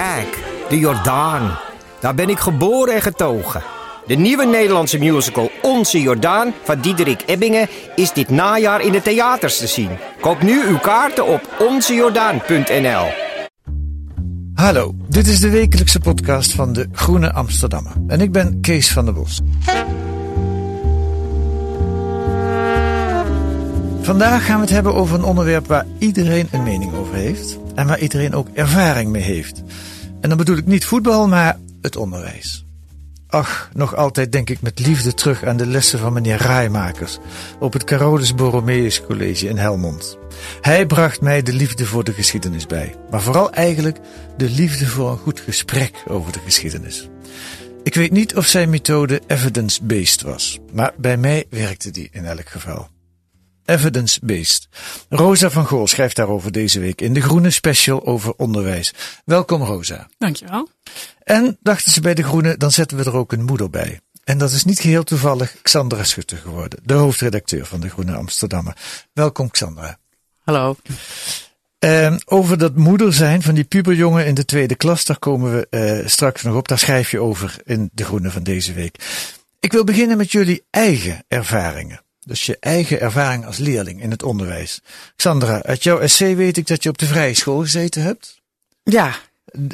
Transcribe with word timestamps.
Kijk, 0.00 0.38
de 0.68 0.78
Jordaan. 0.78 1.58
Daar 2.00 2.14
ben 2.14 2.28
ik 2.28 2.38
geboren 2.38 2.94
en 2.94 3.02
getogen. 3.02 3.62
De 4.06 4.14
nieuwe 4.14 4.46
Nederlandse 4.46 4.98
musical 4.98 5.50
Onze 5.62 6.00
Jordaan 6.00 6.52
van 6.64 6.80
Diederik 6.80 7.22
Ebbingen 7.26 7.68
is 7.96 8.12
dit 8.12 8.28
najaar 8.28 8.80
in 8.80 8.92
de 8.92 9.02
theaters 9.02 9.58
te 9.58 9.66
zien. 9.66 9.90
Koop 10.20 10.42
nu 10.42 10.62
uw 10.66 10.78
kaarten 10.78 11.26
op 11.26 11.48
onzejordaan.nl. 11.68 13.06
Hallo, 14.54 14.94
dit 15.08 15.26
is 15.26 15.40
de 15.40 15.50
wekelijkse 15.50 16.00
podcast 16.00 16.52
van 16.52 16.72
de 16.72 16.88
Groene 16.92 17.32
Amsterdammer. 17.32 17.92
En 18.06 18.20
ik 18.20 18.32
ben 18.32 18.60
Kees 18.60 18.92
van 18.92 19.04
der 19.04 19.14
Bos. 19.14 19.40
Vandaag 24.00 24.46
gaan 24.46 24.56
we 24.56 24.60
het 24.60 24.70
hebben 24.70 24.94
over 24.94 25.14
een 25.18 25.24
onderwerp 25.24 25.66
waar 25.66 25.86
iedereen 25.98 26.48
een 26.50 26.62
mening 26.62 26.94
over 26.94 27.14
heeft. 27.14 27.58
En 27.80 27.86
waar 27.86 27.98
iedereen 27.98 28.34
ook 28.34 28.48
ervaring 28.54 29.10
mee 29.10 29.22
heeft. 29.22 29.62
En 30.20 30.28
dan 30.28 30.38
bedoel 30.38 30.56
ik 30.56 30.66
niet 30.66 30.84
voetbal, 30.84 31.28
maar 31.28 31.58
het 31.80 31.96
onderwijs. 31.96 32.64
Ach, 33.26 33.70
nog 33.72 33.96
altijd 33.96 34.32
denk 34.32 34.50
ik 34.50 34.60
met 34.60 34.78
liefde 34.78 35.14
terug 35.14 35.44
aan 35.44 35.56
de 35.56 35.66
lessen 35.66 35.98
van 35.98 36.12
meneer 36.12 36.36
Raaimakers 36.36 37.18
op 37.60 37.72
het 37.72 37.84
Carolus 37.84 38.34
Borromeus 38.34 39.02
College 39.02 39.48
in 39.48 39.56
Helmond. 39.56 40.18
Hij 40.60 40.86
bracht 40.86 41.20
mij 41.20 41.42
de 41.42 41.52
liefde 41.52 41.86
voor 41.86 42.04
de 42.04 42.12
geschiedenis 42.12 42.66
bij, 42.66 42.94
maar 43.10 43.22
vooral 43.22 43.52
eigenlijk 43.52 43.98
de 44.36 44.50
liefde 44.50 44.86
voor 44.86 45.10
een 45.10 45.18
goed 45.18 45.40
gesprek 45.40 46.02
over 46.06 46.32
de 46.32 46.40
geschiedenis. 46.44 47.08
Ik 47.82 47.94
weet 47.94 48.12
niet 48.12 48.36
of 48.36 48.46
zijn 48.46 48.70
methode 48.70 49.20
evidence-based 49.26 50.22
was, 50.22 50.58
maar 50.72 50.92
bij 50.96 51.16
mij 51.16 51.44
werkte 51.50 51.90
die 51.90 52.08
in 52.12 52.24
elk 52.24 52.48
geval. 52.48 52.88
Evidence-based. 53.64 54.68
Rosa 55.08 55.50
van 55.50 55.66
Gool 55.66 55.86
schrijft 55.86 56.16
daarover 56.16 56.52
deze 56.52 56.80
week 56.80 57.00
in 57.00 57.14
de 57.14 57.20
Groene 57.20 57.50
Special 57.50 58.06
over 58.06 58.34
onderwijs. 58.36 58.94
Welkom 59.24 59.62
Rosa. 59.62 60.08
Dankjewel. 60.18 60.68
En 61.22 61.58
dachten 61.62 61.92
ze 61.92 62.00
bij 62.00 62.14
de 62.14 62.22
Groene, 62.22 62.56
dan 62.56 62.70
zetten 62.70 62.96
we 62.96 63.04
er 63.04 63.16
ook 63.16 63.32
een 63.32 63.44
moeder 63.44 63.70
bij. 63.70 64.00
En 64.24 64.38
dat 64.38 64.50
is 64.50 64.64
niet 64.64 64.80
geheel 64.80 65.04
toevallig 65.04 65.56
Xandra 65.62 66.04
Schutte 66.04 66.36
geworden, 66.36 66.78
de 66.82 66.94
hoofdredacteur 66.94 67.66
van 67.66 67.80
de 67.80 67.88
Groene 67.88 68.14
Amsterdammer. 68.14 68.76
Welkom 69.12 69.50
Xandra. 69.50 69.98
Hallo. 70.38 70.76
Ehm, 71.78 72.18
over 72.24 72.58
dat 72.58 72.76
moeder 72.76 73.12
zijn 73.12 73.42
van 73.42 73.54
die 73.54 73.64
puberjongen 73.64 74.26
in 74.26 74.34
de 74.34 74.44
tweede 74.44 74.74
klas, 74.74 75.04
daar 75.04 75.18
komen 75.18 75.52
we 75.52 75.66
eh, 75.70 76.06
straks 76.06 76.42
nog 76.42 76.56
op. 76.56 76.68
Daar 76.68 76.78
schrijf 76.78 77.10
je 77.10 77.20
over 77.20 77.56
in 77.64 77.90
de 77.92 78.04
Groene 78.04 78.30
van 78.30 78.42
deze 78.42 78.72
week. 78.72 78.96
Ik 79.60 79.72
wil 79.72 79.84
beginnen 79.84 80.16
met 80.16 80.32
jullie 80.32 80.64
eigen 80.70 81.24
ervaringen. 81.28 82.00
Dus 82.30 82.46
je 82.46 82.56
eigen 82.60 83.00
ervaring 83.00 83.46
als 83.46 83.58
leerling 83.58 84.02
in 84.02 84.10
het 84.10 84.22
onderwijs. 84.22 84.80
Xandra, 85.16 85.62
uit 85.62 85.82
jouw 85.82 85.98
essay 85.98 86.36
weet 86.36 86.56
ik 86.56 86.66
dat 86.66 86.82
je 86.82 86.88
op 86.88 86.98
de 86.98 87.06
vrije 87.06 87.34
school 87.34 87.60
gezeten 87.60 88.02
hebt. 88.02 88.40
Ja, 88.82 89.14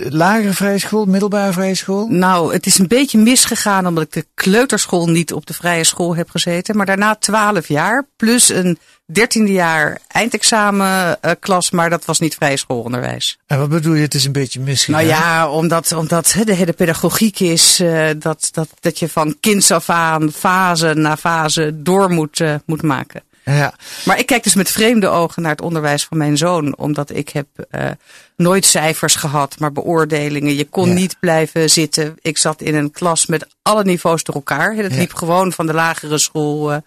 lagere 0.09 0.53
vrije 0.53 0.79
school, 0.79 1.05
middelbare 1.05 1.53
vrije 1.53 1.75
school. 1.75 2.07
nou, 2.09 2.53
het 2.53 2.67
is 2.67 2.79
een 2.79 2.89
beetje 2.89 3.19
misgegaan 3.19 3.87
omdat 3.87 4.05
ik 4.05 4.13
de 4.13 4.27
kleuterschool 4.35 5.09
niet 5.09 5.33
op 5.33 5.47
de 5.47 5.55
vrije 5.55 5.85
school 5.85 6.17
heb 6.17 6.31
gezeten. 6.31 6.77
Maar 6.77 6.87
daarna 6.87 7.15
twaalf 7.15 7.69
jaar, 7.69 8.07
plus 8.17 8.49
een 8.49 8.79
dertiende 9.07 9.53
jaar 9.53 9.99
eindexamenklas, 10.09 11.71
maar 11.71 11.91
dat 11.91 12.05
was 12.05 12.19
niet 12.19 12.35
vrije 12.35 12.57
schoolonderwijs. 12.57 13.39
En 13.47 13.59
wat 13.59 13.69
bedoel 13.69 13.95
je, 13.95 14.03
het 14.03 14.15
is 14.15 14.25
een 14.25 14.33
beetje 14.33 14.61
misgegaan? 14.61 15.05
Nou 15.05 15.17
ja, 15.17 15.51
omdat, 15.51 15.93
omdat 15.93 16.37
de 16.45 16.55
hele 16.55 16.73
pedagogiek 16.73 17.41
is 17.41 17.81
eh, 17.81 18.09
dat, 18.19 18.49
dat, 18.53 18.69
dat 18.81 18.99
je 18.99 19.09
van 19.09 19.37
kinds 19.41 19.71
af 19.71 19.91
aan, 19.91 20.33
fase 20.33 20.95
na 20.95 21.17
fase, 21.17 21.83
door 21.83 22.11
moet, 22.11 22.41
eh, 22.41 22.55
moet 22.65 22.83
maken. 22.83 23.23
Ja, 23.51 23.75
Maar 24.05 24.19
ik 24.19 24.27
kijk 24.27 24.43
dus 24.43 24.55
met 24.55 24.71
vreemde 24.71 25.09
ogen 25.09 25.43
naar 25.43 25.51
het 25.51 25.61
onderwijs 25.61 26.05
van 26.05 26.17
mijn 26.19 26.37
zoon. 26.37 26.77
Omdat 26.77 27.11
ik 27.11 27.29
heb 27.29 27.47
eh, 27.71 27.91
nooit 28.37 28.65
cijfers 28.65 29.15
gehad, 29.15 29.59
maar 29.59 29.73
beoordelingen. 29.73 30.55
Je 30.57 30.65
kon 30.69 30.89
Ja. 30.89 30.95
niet 30.95 31.17
blijven 31.21 31.71
zitten. 31.71 32.17
Ik 32.21 32.39
zat 32.39 32.63
in 32.63 32.75
een 32.75 32.91
klas 32.91 33.27
met 33.27 33.47
alle 33.63 33.85
niveaus 33.85 34.23
door 34.25 34.35
elkaar. 34.35 34.75
Het 34.75 34.93
Ja. 34.93 34.99
liep 34.99 35.15
gewoon 35.15 35.53
van 35.53 35.67
de 35.67 35.73
lagere 35.75 36.19
school 36.19 36.73
eh, 36.73 36.79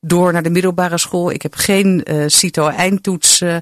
door 0.00 0.32
naar 0.32 0.42
de 0.42 0.50
middelbare 0.50 0.98
school. 0.98 1.30
Ik 1.30 1.42
heb 1.42 1.54
geen 1.54 2.04
eh 2.04 2.24
CITO-eindtoets 2.26 3.40
eh, 3.40 3.56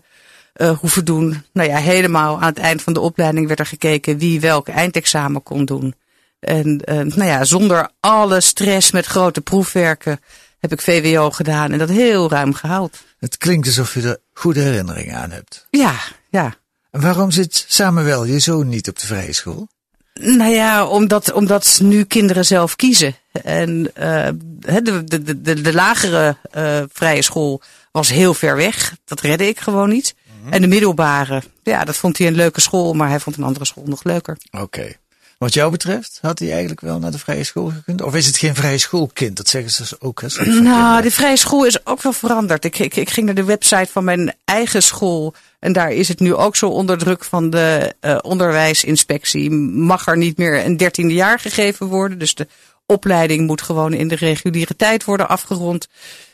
eh, 0.52 0.78
hoeven 0.78 1.04
doen. 1.04 1.42
Nou 1.52 1.68
ja, 1.68 1.76
helemaal 1.76 2.34
aan 2.40 2.48
het 2.48 2.58
eind 2.58 2.82
van 2.82 2.92
de 2.92 3.00
opleiding 3.00 3.46
werd 3.46 3.58
er 3.60 3.66
gekeken 3.66 4.18
wie 4.18 4.40
welk 4.40 4.68
eindexamen 4.68 5.42
kon 5.42 5.64
doen. 5.64 5.94
En 6.40 6.80
eh, 6.84 6.94
nou 6.96 7.24
ja, 7.24 7.44
zonder 7.44 7.88
alle 8.00 8.40
stress 8.40 8.90
met 8.90 9.06
grote 9.06 9.40
proefwerken 9.40 10.20
heb 10.64 10.72
ik 10.72 10.80
VWO 10.80 11.30
gedaan 11.30 11.72
en 11.72 11.78
dat 11.78 11.88
heel 11.88 12.30
ruim 12.30 12.54
gehaald. 12.54 13.04
het 13.18 13.36
klinkt 13.36 13.66
alsof 13.66 13.94
je 13.94 14.02
er 14.02 14.18
goede 14.32 14.60
herinneringen 14.60 15.16
aan 15.16 15.30
hebt. 15.30 15.66
Ja, 15.70 15.94
ja. 16.30 16.54
En 16.90 17.00
waarom 17.00 17.30
zit 17.30 17.64
Samuel, 17.68 18.24
je 18.24 18.38
zoon, 18.38 18.68
niet 18.68 18.88
op 18.88 18.98
de 18.98 19.06
vrije 19.06 19.32
school? 19.32 19.68
Nou 20.14 20.50
ja, 20.50 20.86
omdat, 20.86 21.32
omdat 21.32 21.78
nu 21.82 22.04
kinderen 22.04 22.44
zelf 22.44 22.76
kiezen. 22.76 23.14
En 23.42 23.90
eh, 23.94 24.28
de, 24.82 25.04
de, 25.04 25.40
de, 25.40 25.60
de 25.60 25.72
lagere 25.72 26.36
eh, 26.50 26.82
vrije 26.92 27.22
school 27.22 27.62
was 27.92 28.08
heel 28.10 28.34
ver 28.34 28.56
weg. 28.56 28.96
Dat 29.04 29.20
redde 29.20 29.48
ik 29.48 29.60
gewoon 29.60 29.88
niet. 29.88 30.14
En 30.50 30.60
de 30.60 30.66
middelbare, 30.66 31.42
ja, 31.62 31.84
dat 31.84 31.96
vond 31.96 32.18
hij 32.18 32.26
een 32.26 32.34
leuke 32.34 32.60
school, 32.60 32.92
maar 32.92 33.08
hij 33.08 33.20
vond 33.20 33.36
een 33.36 33.44
andere 33.44 33.64
school 33.64 33.84
nog 33.86 34.04
leuker. 34.04 34.36
Oké. 34.50 34.92
Wat 35.38 35.54
jou 35.54 35.70
betreft, 35.70 36.18
had 36.22 36.38
hij 36.38 36.50
eigenlijk 36.50 36.80
wel 36.80 36.98
naar 36.98 37.10
de 37.10 37.18
vrije 37.18 37.44
school 37.44 37.66
gekund? 37.74 38.02
Of 38.02 38.14
is 38.14 38.26
het 38.26 38.36
geen 38.36 38.54
vrije 38.54 38.78
schoolkind? 38.78 39.36
Dat 39.36 39.48
zeggen 39.48 39.86
ze 39.86 39.96
ook. 40.00 40.20
Hè, 40.20 40.26
Nou, 40.36 40.44
kinderen. 40.44 41.02
de 41.02 41.10
vrije 41.10 41.36
school 41.36 41.64
is 41.66 41.86
ook 41.86 42.02
wel 42.02 42.12
veranderd. 42.12 42.64
Ik, 42.64 42.78
ik, 42.78 42.96
ik 42.96 43.10
ging 43.10 43.26
naar 43.26 43.34
de 43.34 43.44
website 43.44 43.88
van 43.92 44.04
mijn 44.04 44.34
eigen 44.44 44.82
school. 44.82 45.34
En 45.58 45.72
daar 45.72 45.92
is 45.92 46.08
het 46.08 46.20
nu 46.20 46.34
ook 46.34 46.56
zo 46.56 46.68
onder 46.68 46.98
druk 46.98 47.24
van 47.24 47.50
de 47.50 47.94
eh, 48.00 48.18
onderwijsinspectie. 48.22 49.50
Mag 49.50 50.06
er 50.06 50.16
niet 50.16 50.36
meer 50.36 50.64
een 50.64 50.76
dertiende 50.76 51.14
jaar 51.14 51.38
gegeven 51.38 51.86
worden. 51.86 52.18
Dus 52.18 52.34
de 52.34 52.46
opleiding 52.86 53.46
moet 53.46 53.62
gewoon 53.62 53.92
in 53.92 54.08
de 54.08 54.14
reguliere 54.14 54.76
tijd 54.76 55.04
worden 55.04 55.28
afgerond. 55.28 55.88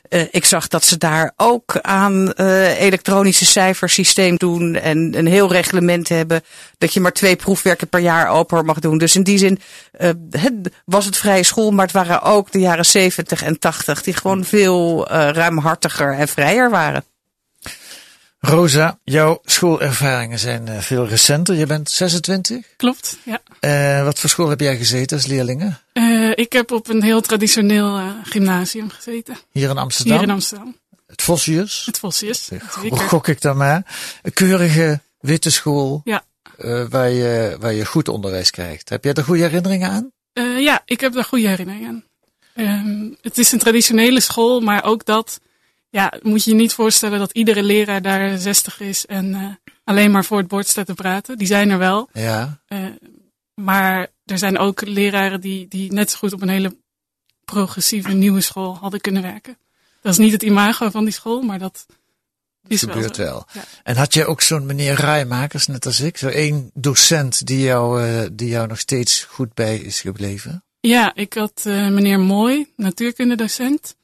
Eh, 0.09 0.22
ik 0.31 0.44
zag 0.44 0.69
dat 0.69 0.84
ze 0.84 0.99
daar 0.99 1.33
ook 1.37 1.78
aan 1.81 2.33
eh 2.33 2.81
elektronische 2.81 3.44
cijfersysteem 3.44 4.37
doen. 4.37 4.75
En 4.75 5.19
een 5.19 5.27
heel 5.27 5.53
reglement 5.53 6.09
hebben. 6.09 6.43
Dat 6.78 6.93
je 6.93 7.00
maar 7.00 7.12
twee 7.12 7.37
proefwerken 7.37 7.89
per 7.89 8.00
jaar 8.00 8.28
open 8.28 8.65
mag 8.65 8.78
doen. 8.78 8.99
Dus 8.99 9.16
in 9.16 9.22
die 9.22 9.39
zin 9.39 9.60
eh, 9.93 10.10
het 10.31 10.53
was 10.84 11.05
het 11.05 11.16
vrije 11.16 11.43
school. 11.43 11.71
Maar 11.71 11.84
het 11.84 11.94
waren 11.94 12.22
ook 12.22 12.53
de 12.53 12.59
jaren 12.59 12.87
70 12.87 13.43
en 13.43 13.59
80. 13.59 14.03
Die 14.03 14.15
gewoon 14.15 14.44
veel 14.44 15.09
ruimhartiger 15.09 16.15
en 16.15 16.28
vrijer 16.28 16.71
waren. 16.71 17.05
Rosa, 18.41 18.99
jouw 19.05 19.41
schoolervaringen 19.45 20.39
zijn 20.39 20.69
eh, 20.69 20.78
veel 20.78 21.06
recenter. 21.06 21.55
Je 21.55 21.67
bent 21.67 21.91
26. 21.91 22.67
Klopt, 22.77 23.19
ja. 23.25 23.41
Eh, 23.61 24.05
wat 24.05 24.19
voor 24.19 24.31
school 24.31 24.49
heb 24.49 24.61
jij 24.61 24.77
gezeten 24.77 25.17
als 25.17 25.27
leerlingen? 25.27 25.78
Eh, 25.93 26.31
ik 26.34 26.53
heb 26.53 26.71
op 26.71 26.89
een 26.89 27.03
heel 27.03 27.21
traditioneel 27.21 28.01
gymnasium 28.25 28.91
gezeten. 28.91 29.37
Hier 29.53 29.71
in 29.71 29.78
Amsterdam? 29.78 30.15
Hier 30.17 30.23
in 30.23 30.31
Amsterdam. 30.31 30.77
Het 31.06 31.23
Vossius? 31.23 31.87
Het 31.87 32.01
Zeker. 32.15 32.99
gok 33.09 33.28
ik 33.28 33.41
dan 33.41 33.56
maar? 33.56 33.83
Een 34.23 34.33
keurige 34.33 35.01
witte 35.21 35.51
school 35.51 36.01
Ja. 36.05 36.25
waar, 36.89 37.11
je, 37.11 37.57
waar 37.60 37.72
je 37.72 37.87
goed 37.87 38.09
onderwijs 38.09 38.51
krijgt. 38.51 38.89
Heb 38.89 39.04
jij 39.04 39.13
er 39.13 39.25
goede 39.25 39.42
herinneringen 39.42 39.91
aan? 39.91 40.10
Ja, 40.59 40.83
ik 40.84 41.01
heb 41.01 41.13
daar 41.13 41.25
goede 41.25 41.48
herinneringen 41.48 41.89
aan. 41.89 42.04
Ehm, 42.54 43.13
het 43.21 43.39
is 43.39 43.53
een 43.53 43.59
traditionele 43.59 44.21
school, 44.21 44.60
maar 44.60 44.84
ook 44.84 45.04
dat 45.04 45.41
ja, 45.91 46.13
moet 46.22 46.45
je 46.45 46.51
je 46.51 46.57
niet 46.57 46.75
voorstellen 46.75 47.19
dat 47.19 47.33
iedere 47.33 47.63
leraar 47.63 48.03
daar 48.03 48.39
60 48.39 48.81
is 48.81 49.07
en 49.07 49.34
eh, 49.34 49.72
alleen 49.84 50.10
maar 50.10 50.25
voor 50.25 50.39
het 50.39 50.48
bord 50.48 50.66
staat 50.66 50.87
te 50.87 50.95
praten. 50.95 51.39
Die 51.39 51.47
zijn 51.47 51.71
er 51.71 51.78
wel. 51.78 52.09
Ja. 52.13 52.60
Eh, 52.66 52.84
maar 53.54 54.07
er 54.25 54.39
zijn 54.39 54.59
ook 54.59 54.87
leraren 54.87 55.41
die, 55.41 55.69
die 55.69 55.92
net 55.92 56.10
zo 56.10 56.19
goed 56.19 56.33
op 56.33 56.42
een 56.42 56.48
hele 56.48 56.77
progressieve 57.45 58.13
nieuwe 58.13 58.41
school 58.41 58.77
hadden 58.77 59.01
kunnen 59.01 59.22
werken. 59.22 59.59
Dat 60.03 60.13
is 60.13 60.19
niet 60.19 60.33
het 60.33 60.42
imago 60.42 60.91
van 60.91 61.04
die 61.04 61.13
school, 61.13 61.42
maar 61.42 61.59
dat 61.59 61.87
is 62.66 62.81
gebeurt 62.81 63.16
wel. 63.16 63.47
Ja. 63.53 63.65
En 63.83 63.97
had 63.97 64.15
jij 64.15 64.27
ook 64.27 64.41
zo'n 64.41 64.66
meneer 64.66 64.95
Rijmakers, 64.95 65.66
net 65.66 65.87
als 65.87 66.01
ik, 66.01 66.16
zo 66.16 66.28
één 66.28 66.71
docent 66.75 67.47
die 67.47 67.60
jou, 67.60 68.04
eh, 68.04 68.28
die 68.33 68.48
jou 68.48 68.66
nog 68.66 68.78
steeds 68.78 69.25
goed 69.25 69.54
bij 69.54 69.78
is 69.78 70.01
gebleven? 70.01 70.65
Ja, 70.81 71.15
ik 71.15 71.34
had 71.34 71.63
meneer 71.65 72.21
Mooi, 72.21 72.72
natuurkundedocent. 72.77 73.97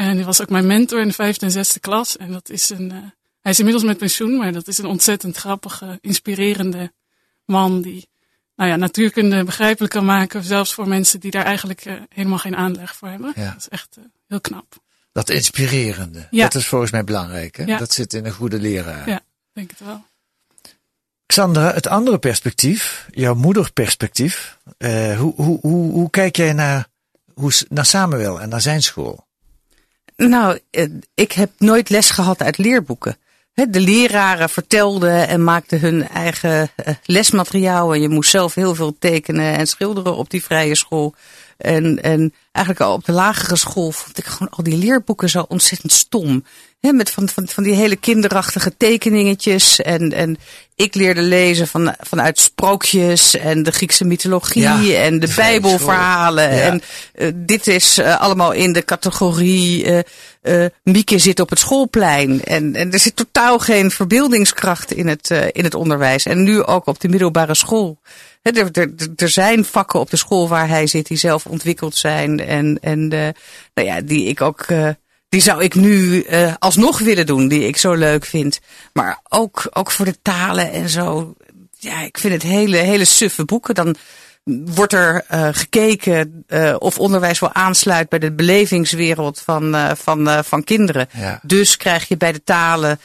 En 0.00 0.16
die 0.16 0.24
was 0.24 0.40
ook 0.40 0.50
mijn 0.50 0.66
mentor 0.66 1.00
in 1.00 1.08
de 1.08 1.14
vijfde 1.14 1.46
en 1.46 1.52
zesde 1.52 1.80
klas. 1.80 2.16
En 2.16 2.32
dat 2.32 2.50
is 2.50 2.70
een, 2.70 2.90
eh, 2.90 2.96
hij 3.40 3.52
is 3.52 3.58
inmiddels 3.58 3.86
met 3.86 3.98
pensioen, 3.98 4.36
maar 4.36 4.52
dat 4.52 4.68
is 4.68 4.78
een 4.78 4.86
ontzettend 4.86 5.36
grappige, 5.36 5.98
inspirerende 6.00 6.92
man 7.44 7.82
die 7.82 8.08
nou 8.54 8.70
ja, 8.70 8.76
natuurkunde 8.76 9.44
begrijpelijk 9.44 9.92
kan 9.92 10.04
maken. 10.04 10.44
Zelfs 10.44 10.74
voor 10.74 10.88
mensen 10.88 11.20
die 11.20 11.30
daar 11.30 11.44
eigenlijk 11.44 11.84
uh, 11.84 11.94
helemaal 12.08 12.38
geen 12.38 12.56
aanleg 12.56 12.96
voor 12.96 13.08
hebben. 13.08 13.32
Ja. 13.36 13.46
Dat 13.46 13.56
is 13.56 13.68
echt 13.68 13.96
uh, 13.98 14.04
heel 14.26 14.40
knap. 14.40 14.76
Dat 15.12 15.30
inspirerende. 15.30 16.26
Ja. 16.30 16.42
Dat 16.42 16.54
is 16.54 16.66
volgens 16.66 16.90
mij 16.90 17.04
belangrijk. 17.04 17.56
Hè? 17.56 17.64
Ja. 17.64 17.78
Dat 17.78 17.92
zit 17.92 18.12
in 18.12 18.24
een 18.24 18.32
goede 18.32 18.60
leraar. 18.60 19.08
Ja, 19.08 19.20
denk 19.52 19.70
het 19.70 19.80
wel. 19.80 20.04
Xandra, 21.26 21.72
het 21.72 21.86
andere 21.86 22.18
perspectief, 22.18 23.06
jouw 23.10 23.34
moederperspectief. 23.34 24.58
Hoe, 24.78 25.32
hoe, 25.36 25.58
hoe, 25.60 25.92
hoe 25.92 26.10
kijk 26.10 26.36
jij 26.36 26.52
naar, 26.52 26.86
hoe, 27.34 27.52
naar 27.68 27.86
Samuel 27.86 28.40
en 28.40 28.48
naar 28.48 28.60
zijn 28.60 28.82
school? 28.82 29.28
Nou, 30.28 30.58
eh, 30.70 30.86
ik 31.14 31.32
heb 31.32 31.50
nooit 31.58 31.88
les 31.88 32.10
gehad 32.10 32.42
uit 32.42 32.58
leerboeken. 32.58 33.16
De 33.54 33.80
leraren 33.80 34.48
vertelden 34.48 35.28
en 35.28 35.44
maakten 35.44 35.80
hun 35.80 36.08
eigen 36.08 36.70
eh, 36.76 36.94
lesmateriaal. 37.04 37.94
En 37.94 38.00
je 38.00 38.08
moest 38.08 38.30
zelf 38.30 38.54
heel 38.54 38.74
veel 38.74 38.96
tekenen 38.98 39.56
en 39.56 39.66
schilderen 39.66 40.16
op 40.16 40.30
die 40.30 40.42
vrije 40.42 40.74
school. 40.74 41.14
En, 41.60 42.02
en 42.02 42.34
eigenlijk 42.52 42.86
al 42.86 42.94
op 42.94 43.04
de 43.04 43.12
lagere 43.12 43.56
school 43.56 43.90
vond 43.90 44.18
ik 44.18 44.24
gewoon 44.24 44.50
al 44.50 44.64
die 44.64 44.76
leerboeken 44.76 45.28
zo 45.28 45.44
ontzettend 45.48 45.92
stom. 45.92 46.44
Hè, 46.80 46.92
met 46.92 47.10
van, 47.10 47.28
van, 47.28 47.48
van 47.48 47.62
die 47.62 47.74
hele 47.74 47.96
kinderachtige 47.96 48.76
tekeningetjes. 48.76 49.80
En, 49.80 50.12
en 50.12 50.38
ik 50.74 50.94
leerde 50.94 51.22
lezen 51.22 51.68
van, 51.68 51.94
vanuit 52.00 52.38
sprookjes 52.38 53.36
en 53.36 53.62
de 53.62 53.72
Griekse 53.72 54.04
mythologie 54.04 54.62
Ja, 54.62 55.02
en 55.02 55.20
de 55.20 55.32
Bijbelverhalen. 55.36 56.54
Ja. 56.54 56.60
En 56.60 56.82
uh, 57.14 57.30
dit 57.34 57.66
is 57.66 57.98
uh, 57.98 58.20
allemaal 58.20 58.52
in 58.52 58.72
de 58.72 58.84
categorie 58.84 59.84
uh, 59.84 59.98
uh, 60.42 60.66
Mieke 60.82 61.18
zit 61.18 61.40
op 61.40 61.50
het 61.50 61.58
schoolplein. 61.58 62.44
En, 62.44 62.74
en 62.74 62.92
er 62.92 62.98
zit 62.98 63.16
totaal 63.16 63.58
geen 63.58 63.90
verbeeldingskracht 63.90 64.92
in 64.92 65.08
het, 65.08 65.30
in 65.52 65.64
het 65.64 65.74
onderwijs. 65.74 66.24
En 66.24 66.42
nu 66.42 66.62
ook 66.62 66.86
op 66.86 67.00
de 67.00 67.08
middelbare 67.08 67.54
school. 67.54 67.98
Er, 68.42 69.28
zijn 69.28 69.64
vakken 69.64 70.00
op 70.00 70.10
de 70.10 70.16
school 70.16 70.48
waar 70.48 70.68
hij 70.68 70.86
zit 70.86 71.06
die 71.06 71.16
zelf 71.16 71.46
ontwikkeld 71.46 71.96
zijn. 71.96 72.40
En, 72.40 72.78
en 72.80 72.98
uh, 73.00 73.28
nou 73.74 73.88
ja, 73.88 74.00
die 74.00 74.24
ik 74.24 74.40
ook. 74.40 74.68
Uh, 74.68 74.88
die 75.28 75.40
zou 75.40 75.62
ik 75.62 75.74
nu 75.74 76.24
uh, 76.24 76.54
alsnog 76.58 76.98
willen 76.98 77.26
doen, 77.26 77.48
die 77.48 77.66
ik 77.66 77.76
zo 77.76 77.92
leuk 77.92 78.24
vind. 78.24 78.60
Maar 78.92 79.20
ook, 79.28 79.66
ook 79.70 79.90
voor 79.90 80.04
de 80.04 80.18
talen 80.22 80.72
en 80.72 80.88
zo. 80.88 81.34
Ja, 81.78 82.02
ik 82.02 82.18
vind 82.18 82.32
het 82.32 82.42
hele, 82.42 82.76
hele 82.76 83.04
suffe 83.04 83.44
boeken. 83.44 83.74
Dan 83.74 83.96
wordt 84.44 84.92
er 84.92 85.24
uh, 85.32 85.48
gekeken 85.52 86.44
uh, 86.48 86.76
of 86.78 86.98
onderwijs 86.98 87.38
wel 87.38 87.52
aansluit 87.52 88.08
bij 88.08 88.18
de 88.18 88.32
belevingswereld 88.32 89.40
van, 89.40 89.74
uh, 89.74 89.90
van, 89.94 90.44
van 90.44 90.64
kinderen. 90.64 91.08
Ja. 91.12 91.40
Dus 91.42 91.76
krijg 91.76 92.08
je 92.08 92.16
bij 92.16 92.32
de 92.32 92.44
talen 92.44 92.98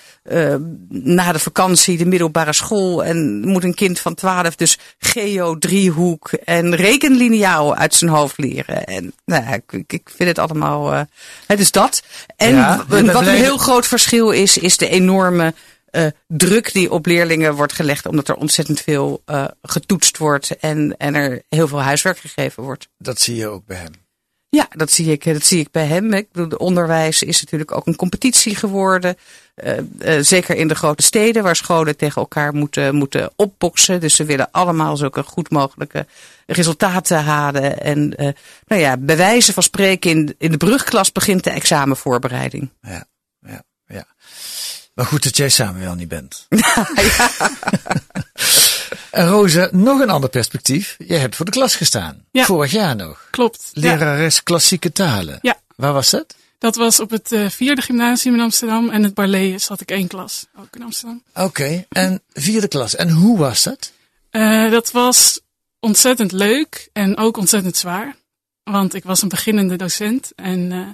na 0.90 1.32
de 1.32 1.40
vakantie 1.40 1.98
de 1.98 2.06
middelbare 2.06 2.54
school 2.54 3.04
en 3.04 3.48
moet 3.48 3.64
een 3.64 3.74
kind 3.74 4.00
van 4.00 4.14
12 4.14 4.56
dus 4.56 4.80
geo, 5.00 5.58
driehoek 5.58 6.32
en 6.32 6.76
rekenliniaal 6.76 7.76
uit 7.76 7.94
zijn 7.94 8.12
hoofd 8.12 8.38
leren. 8.38 8.86
En 8.86 9.14
nou, 9.26 9.44
ja, 9.44 9.54
ik, 9.54 9.84
ik 9.88 10.10
vind 10.16 10.30
het 10.30 10.40
allemaal. 10.40 11.06
het 11.48 11.60
is 11.60 11.72
dat. 11.72 12.04
En 12.36 12.56
Ja, 12.56 12.86
wat 12.88 13.28
een 13.28 13.28
heel 13.28 13.58
groot 13.58 13.88
verschil 13.88 14.32
is, 14.32 14.58
is 14.58 14.78
de 14.78 14.90
enorme 14.90 15.54
uh, 15.96 16.06
druk 16.28 16.74
die 16.74 16.92
op 16.92 17.06
leerlingen 17.06 17.56
wordt 17.56 17.74
gelegd, 17.74 18.06
omdat 18.06 18.28
er 18.28 18.36
ontzettend 18.36 18.82
veel 18.82 19.24
uh, 19.26 19.46
getoetst 19.62 20.18
wordt 20.18 20.58
en, 20.58 20.98
en 20.98 21.16
er 21.16 21.44
heel 21.50 21.68
veel 21.68 21.82
huiswerk 21.82 22.18
gegeven 22.18 22.64
wordt. 22.64 22.90
Dat 22.98 23.20
zie 23.20 23.36
je 23.36 23.48
ook 23.48 23.66
bij 23.66 23.78
hem. 23.78 23.94
Ja, 24.50 24.68
dat 24.70 24.92
zie 24.92 25.12
ik, 25.12 25.24
dat 25.24 25.46
zie 25.46 25.60
ik 25.60 25.72
bij 25.72 25.86
hem. 25.86 26.14
Ik 26.14 26.32
bedoel, 26.32 26.50
de 26.50 26.58
onderwijs 26.58 27.24
is 27.24 27.42
natuurlijk 27.42 27.72
ook 27.72 27.88
een 27.88 27.96
competitie 27.96 28.56
geworden. 28.56 29.18
Uh, 29.64 29.78
uh, 30.00 30.22
zeker 30.22 30.56
in 30.56 30.68
de 30.68 30.76
grote 30.76 31.04
steden, 31.04 31.44
waar 31.44 31.56
scholen 31.56 31.98
tegen 31.98 32.22
elkaar 32.22 32.54
moeten, 32.54 32.96
moeten 32.96 33.32
opboksen. 33.36 34.00
Dus 34.00 34.16
ze 34.16 34.24
willen 34.24 34.52
allemaal 34.52 34.98
zulke 34.98 35.24
goed 35.24 35.50
mogelijke 35.50 36.06
resultaten 36.46 37.24
halen. 37.24 37.82
En 37.82 38.14
uh, 38.24 38.30
nou 38.68 38.82
ja, 38.82 38.98
bij 38.98 39.18
wijze 39.18 39.54
van 39.54 39.64
spreken, 39.64 40.10
in, 40.10 40.36
in 40.38 40.52
de 40.52 40.58
brugklas 40.58 41.12
begint 41.12 41.44
de 41.44 41.50
examenvoorbereiding. 41.50 42.70
Ja, 42.82 42.90
ja, 42.92 43.06
ja. 43.40 43.64
Maar 44.96 45.06
goed 45.06 45.24
dat 45.24 45.38
jij 45.38 45.50
Samuel 45.50 45.96
niet 45.96 46.08
bent. 46.08 46.48
en 49.12 49.28
Rosa, 49.28 49.70
nog 49.72 50.00
een 50.00 50.10
ander 50.10 50.30
perspectief. 50.30 50.96
Jij 50.98 51.20
hebt 51.20 51.36
voor 51.36 51.46
de 51.46 51.52
klas 51.52 51.76
gestaan. 51.76 52.26
Ja. 52.32 52.46
Vorig 52.46 52.72
jaar 52.72 52.96
nog. 52.96 53.28
Klopt. 53.30 53.70
Ja, 53.72 53.82
Lerares 53.82 54.44
klassieke 54.44 54.92
talen. 54.92 55.40
Ja. 55.42 55.60
Waar 55.76 55.94
was 55.94 56.10
dat? 56.10 56.36
dat 56.66 56.76
was 56.76 57.00
op 57.00 57.10
het 57.10 57.32
uh, 57.32 57.50
vierde 57.50 57.82
gymnasium 57.82 58.34
in 58.34 58.40
Amsterdam. 58.40 58.90
En 58.90 59.04
het 59.04 59.14
Barlees 59.14 59.68
had 59.68 59.82
ik 59.82 59.92
één 59.92 60.08
klas, 60.08 60.46
ook 60.60 60.76
in 60.76 60.84
Amsterdam. 60.84 61.24
Oké, 61.34 61.86
en 61.90 62.22
vierde 62.34 62.68
klas. 62.68 62.96
En 62.96 63.10
hoe 63.10 63.38
was 63.38 63.64
dat? 63.64 63.92
Uh, 64.32 64.72
dat 64.72 64.92
was 64.92 65.40
ontzettend 65.80 66.32
leuk 66.32 66.90
en 66.94 67.18
ook 67.18 67.38
ontzettend 67.38 67.78
zwaar. 67.78 68.16
Want 68.64 68.94
ik 68.94 69.04
was 69.04 69.22
een 69.22 69.30
beginnende 69.30 69.76
docent 69.76 70.32
en 70.36 70.72
uh, 70.72 70.88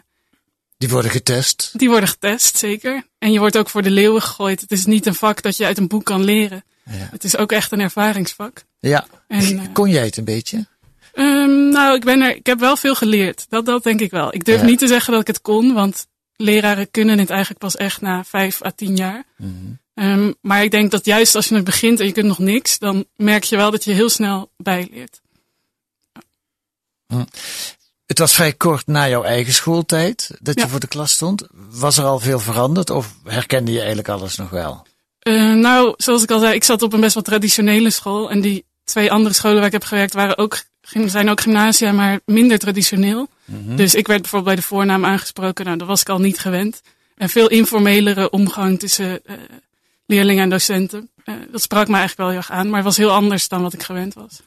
Die 0.81 0.89
worden 0.89 1.11
getest. 1.11 1.71
die 1.73 1.89
worden 1.89 2.09
getest, 2.09 2.57
zeker. 2.57 3.03
En 3.17 3.31
je 3.31 3.39
wordt 3.39 3.57
ook 3.57 3.69
voor 3.69 3.81
de 3.81 3.91
leeuwen 3.91 4.21
gegooid. 4.21 4.61
Het 4.61 4.71
is 4.71 4.85
niet 4.85 5.05
een 5.05 5.15
vak 5.15 5.41
dat 5.41 5.57
je 5.57 5.65
uit 5.65 5.77
een 5.77 5.87
boek 5.87 6.03
kan 6.03 6.23
leren. 6.23 6.63
Ja. 6.85 7.07
Het 7.11 7.23
is 7.23 7.37
ook 7.37 7.51
echt 7.51 7.71
een 7.71 7.79
ervaringsvak. 7.79 8.63
Ja. 8.79 9.07
En, 9.27 9.71
Kon 9.73 9.89
jij 9.89 10.05
het 10.05 10.17
een 10.17 10.23
beetje? 10.23 10.67
Um, 11.13 11.69
nou, 11.69 11.95
ik, 11.95 12.03
ben 12.03 12.21
er, 12.21 12.35
ik 12.35 12.45
heb 12.45 12.59
wel 12.59 12.75
veel 12.77 12.95
geleerd. 12.95 13.45
Dat, 13.49 13.65
dat 13.65 13.83
denk 13.83 13.99
ik 13.99 14.11
wel. 14.11 14.33
Ik 14.33 14.45
durf 14.45 14.59
Ja. 14.61 14.65
niet 14.65 14.79
te 14.79 14.87
zeggen 14.87 15.11
dat 15.11 15.21
ik 15.21 15.27
het 15.27 15.41
kon, 15.41 15.73
want 15.73 16.07
leraren 16.35 16.91
kunnen 16.91 17.19
het 17.19 17.29
eigenlijk 17.29 17.59
pas 17.59 17.75
echt 17.75 18.01
na 18.01 18.23
vijf 18.23 18.63
à 18.63 18.71
tien 18.75 18.95
jaar. 18.95 19.23
Mhm. 19.37 19.51
Um, 19.93 20.35
maar 20.41 20.63
ik 20.63 20.71
denk 20.71 20.91
dat 20.91 21.05
juist 21.05 21.35
als 21.35 21.47
je 21.47 21.55
het 21.55 21.63
begint 21.63 21.99
en 21.99 22.05
je 22.05 22.11
kunt 22.11 22.27
nog 22.27 22.39
niks, 22.39 22.79
dan 22.79 23.05
merk 23.15 23.43
je 23.43 23.55
wel 23.55 23.71
dat 23.71 23.83
je 23.83 23.91
heel 23.91 24.09
snel 24.09 24.51
bijleert. 24.57 25.21
Het 28.11 28.19
was 28.19 28.33
vrij 28.33 28.53
kort 28.53 28.87
na 28.87 29.09
jouw 29.09 29.23
eigen 29.23 29.53
schooltijd 29.53 30.31
dat 30.39 30.55
je 30.55 30.61
Ja. 30.61 30.67
voor 30.67 30.79
de 30.79 30.87
klas 30.87 31.11
stond. 31.11 31.47
Was 31.69 31.97
er 31.97 32.03
al 32.03 32.19
veel 32.19 32.39
veranderd 32.39 32.89
of 32.89 33.15
herkende 33.23 33.71
je 33.71 33.77
eigenlijk 33.77 34.09
alles 34.09 34.35
nog 34.35 34.49
wel? 34.49 34.85
Uh, 35.23 35.53
nou, 35.53 35.93
zoals 35.97 36.23
ik 36.23 36.31
al 36.31 36.39
zei, 36.39 36.53
ik 36.53 36.63
zat 36.63 36.81
op 36.81 36.93
een 36.93 36.99
best 36.99 37.13
wel 37.13 37.23
traditionele 37.23 37.89
school. 37.89 38.31
En 38.31 38.41
die 38.41 38.65
twee 38.83 39.11
andere 39.11 39.35
scholen 39.35 39.57
waar 39.57 39.65
ik 39.65 39.71
heb 39.71 39.83
gewerkt 39.83 40.13
waren 40.13 40.37
ook, 40.37 40.61
zijn 41.05 41.29
ook 41.29 41.41
gymnasia, 41.41 41.91
maar 41.91 42.19
minder 42.25 42.59
traditioneel. 42.59 43.27
Mhm. 43.45 43.75
Dus 43.75 43.95
ik 43.95 44.07
werd 44.07 44.21
bijvoorbeeld 44.21 44.55
bij 44.55 44.63
de 44.63 44.67
voornaam 44.67 45.05
aangesproken. 45.05 45.65
Nou, 45.65 45.77
dat 45.77 45.87
was 45.87 46.01
ik 46.01 46.09
al 46.09 46.19
niet 46.19 46.39
gewend. 46.39 46.81
En 47.17 47.29
veel 47.29 47.47
informelere 47.49 48.29
omgang 48.29 48.79
tussen 48.79 49.19
uh, 49.25 49.35
leerlingen 50.05 50.43
en 50.43 50.49
docenten. 50.49 51.09
Uh, 51.25 51.35
dat 51.51 51.61
sprak 51.61 51.87
me 51.87 51.97
eigenlijk 51.97 52.17
wel 52.17 52.27
heel 52.29 52.37
erg 52.37 52.51
aan, 52.51 52.67
maar 52.67 52.75
het 52.75 52.85
was 52.85 52.97
heel 52.97 53.11
anders 53.11 53.47
dan 53.47 53.61
wat 53.61 53.73
ik 53.73 53.83
gewend 53.83 54.13
was. 54.13 54.41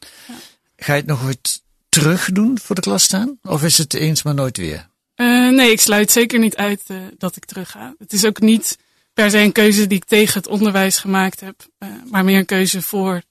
Ga 0.76 0.92
je 0.92 1.00
het 1.00 1.08
nog 1.08 1.24
ooit 1.24 1.62
terug 1.94 2.30
doen 2.32 2.58
voor 2.62 2.74
de 2.74 2.80
klas 2.80 3.02
staan? 3.02 3.38
Of 3.42 3.62
is 3.62 3.78
het 3.78 3.94
eens 3.94 4.22
maar 4.22 4.34
nooit 4.34 4.56
weer? 4.56 4.88
Uh, 5.16 5.50
nee, 5.50 5.70
ik 5.70 5.80
sluit 5.80 6.10
zeker 6.10 6.38
niet 6.38 6.56
uit 6.56 6.82
uh, 6.86 6.96
dat 7.18 7.36
ik 7.36 7.44
terug 7.44 7.70
ga. 7.70 7.94
Het 7.98 8.12
is 8.12 8.24
ook 8.24 8.40
niet 8.40 8.78
per 9.12 9.30
se 9.30 9.38
een 9.38 9.52
keuze 9.52 9.86
die 9.86 9.98
ik 9.98 10.04
tegen 10.04 10.34
het 10.34 10.46
onderwijs 10.46 10.98
gemaakt 10.98 11.40
heb, 11.40 11.54
uh, 11.78 11.88
maar 12.10 12.24
meer 12.24 12.38
een 12.38 12.44
keuze 12.44 12.82
voor 12.82 13.22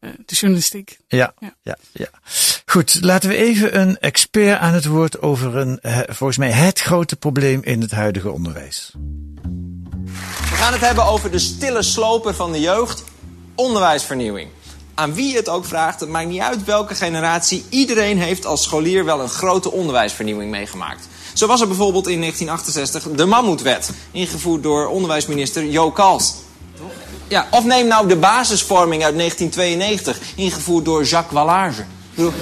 uh, 0.00 0.10
de 0.26 0.34
journalistiek. 0.34 0.98
Ja, 1.08 1.34
Ja. 1.38 1.54
ja, 1.62 1.76
ja. 1.92 2.08
Goed, 2.66 2.98
laten 3.00 3.28
we 3.28 3.36
even 3.36 3.80
een 3.80 3.98
expert 3.98 4.58
aan 4.58 4.74
het 4.74 4.84
woord 4.84 5.22
over 5.22 5.56
een, 5.56 5.80
eh, 5.80 5.98
volgens 6.06 6.38
mij, 6.38 6.50
het 6.50 6.80
grote 6.80 7.16
probleem 7.16 7.62
in 7.62 7.80
het 7.80 7.90
huidige 7.90 8.30
onderwijs. 8.30 8.92
We 10.50 10.54
gaan 10.54 10.72
het 10.72 10.80
hebben 10.80 11.04
over 11.04 11.30
de 11.30 11.38
stille 11.38 11.82
sloper 11.82 12.34
van 12.34 12.52
de 12.52 12.60
jeugd, 12.60 13.04
onderwijsvernieuwing. 13.54 14.48
Aan 14.98 15.14
wie 15.14 15.36
het 15.36 15.48
ook 15.48 15.64
vraagt, 15.64 16.00
het 16.00 16.08
maakt 16.08 16.28
niet 16.28 16.40
uit 16.40 16.64
welke 16.64 16.94
generatie, 16.94 17.64
iedereen 17.68 18.18
heeft 18.18 18.46
als 18.46 18.62
scholier 18.62 19.04
wel 19.04 19.20
een 19.20 19.28
grote 19.28 19.72
onderwijsvernieuwing 19.72 20.50
meegemaakt. 20.50 21.08
Zo 21.34 21.46
was 21.46 21.60
er 21.60 21.66
bijvoorbeeld 21.66 22.06
in 22.06 22.20
1968 22.20 23.16
de 23.16 23.26
Mammoetwet, 23.26 23.90
ingevoerd 24.10 24.62
door 24.62 24.86
onderwijsminister 24.86 25.64
Jo 25.64 25.90
Kals. 25.90 26.34
Ja, 27.28 27.46
of 27.50 27.64
neem 27.64 27.86
nou 27.86 28.08
de 28.08 28.16
basisvorming 28.16 29.04
uit 29.04 29.16
1992, 29.16 30.20
ingevoerd 30.36 30.84
door 30.84 31.04
Jacques 31.04 31.32
Wallage. 31.32 31.84
Bedoel, 32.16 32.32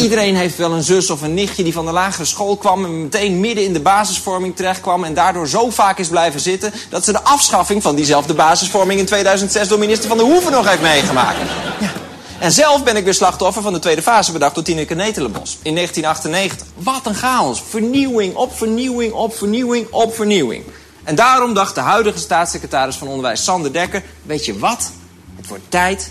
Iedereen 0.00 0.36
heeft 0.36 0.56
wel 0.56 0.72
een 0.72 0.82
zus 0.82 1.10
of 1.10 1.22
een 1.22 1.34
nichtje 1.34 1.62
die 1.62 1.72
van 1.72 1.86
de 1.86 1.92
lagere 1.92 2.24
school 2.24 2.56
kwam 2.56 2.84
en 2.84 3.02
meteen 3.02 3.40
midden 3.40 3.64
in 3.64 3.72
de 3.72 3.80
basisvorming 3.80 4.56
terecht 4.56 4.80
kwam 4.80 5.04
en 5.04 5.14
daardoor 5.14 5.48
zo 5.48 5.70
vaak 5.70 5.98
is 5.98 6.08
blijven 6.08 6.40
zitten 6.40 6.72
dat 6.88 7.04
ze 7.04 7.12
de 7.12 7.22
afschaffing 7.22 7.82
van 7.82 7.94
diezelfde 7.94 8.34
basisvorming 8.34 9.00
in 9.00 9.06
2006 9.06 9.68
door 9.68 9.78
minister 9.78 10.08
Van 10.08 10.16
der 10.16 10.26
Hoeven 10.26 10.52
nog 10.52 10.68
heeft 10.68 10.82
meegemaakt. 10.82 11.38
Ja. 11.80 11.92
En 12.38 12.52
zelf 12.52 12.84
ben 12.84 12.96
ik 12.96 13.04
weer 13.04 13.14
slachtoffer 13.14 13.62
van 13.62 13.72
de 13.72 13.78
tweede 13.78 14.02
fase 14.02 14.32
bedacht 14.32 14.54
door 14.54 14.64
Tineke 14.64 14.94
Netelenbos 14.94 15.58
in 15.62 15.74
1998. 15.74 16.66
Wat 16.74 17.06
een 17.06 17.14
chaos. 17.14 17.62
Vernieuwing 17.68 18.34
op 18.34 18.56
vernieuwing 18.56 19.12
op 19.12 19.36
vernieuwing 19.36 19.86
op 19.90 20.14
vernieuwing. 20.14 20.64
En 21.04 21.14
daarom 21.14 21.54
dacht 21.54 21.74
de 21.74 21.80
huidige 21.80 22.18
staatssecretaris 22.18 22.96
van 22.96 23.08
Onderwijs 23.08 23.44
Sander 23.44 23.72
Dekker... 23.72 24.02
weet 24.22 24.44
je 24.44 24.58
wat? 24.58 24.90
Het 25.36 25.46
wordt 25.46 25.64
tijd 25.68 26.10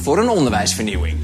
voor 0.00 0.18
een 0.18 0.28
onderwijsvernieuwing. 0.28 1.16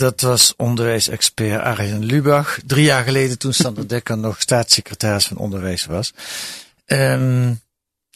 Dat 0.00 0.20
was 0.20 0.54
onderwijsexpert 0.56 1.62
Arjen 1.62 2.04
Lubach. 2.04 2.58
Drie 2.66 2.84
jaar 2.84 3.04
geleden 3.04 3.38
toen 3.38 3.52
Sander 3.52 3.88
Dekker 3.94 4.18
nog 4.18 4.40
staatssecretaris 4.40 5.26
van 5.26 5.36
Onderwijs 5.36 5.86
was. 5.86 6.12
Um, 6.86 7.60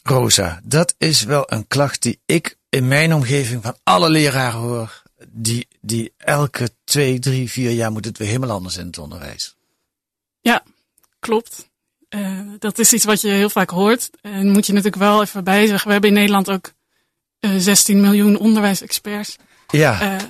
Rosa, 0.03 0.59
dat 0.63 0.95
is 0.97 1.23
wel 1.23 1.51
een 1.51 1.67
klacht 1.67 2.01
die 2.01 2.19
ik 2.25 2.57
in 2.69 2.87
mijn 2.87 3.13
omgeving 3.13 3.63
van 3.63 3.77
alle 3.83 4.09
leraren 4.09 4.59
hoor. 4.59 5.03
Die, 5.27 5.67
die 5.81 6.13
elke 6.17 6.69
twee, 6.83 7.19
drie, 7.19 7.49
vier 7.51 7.71
jaar 7.71 7.91
moet 7.91 8.05
het 8.05 8.17
weer 8.17 8.27
helemaal 8.27 8.55
anders 8.55 8.77
in 8.77 8.85
het 8.85 8.97
onderwijs. 8.97 9.55
Ja, 10.41 10.63
klopt. 11.19 11.69
Uh, 12.09 12.39
dat 12.59 12.79
is 12.79 12.93
iets 12.93 13.05
wat 13.05 13.21
je 13.21 13.29
heel 13.29 13.49
vaak 13.49 13.69
hoort. 13.69 14.09
En 14.21 14.51
moet 14.51 14.65
je 14.65 14.73
natuurlijk 14.73 15.01
wel 15.01 15.21
even 15.21 15.43
bij 15.43 15.67
zeggen. 15.67 15.85
We 15.85 15.93
hebben 15.93 16.09
in 16.09 16.15
Nederland 16.15 16.49
ook 16.49 16.73
uh, 17.39 17.51
16 17.57 18.01
miljoen 18.01 18.37
onderwijsexperts. 18.37 19.35
Ja. 19.67 20.01
Uh, 20.01 20.29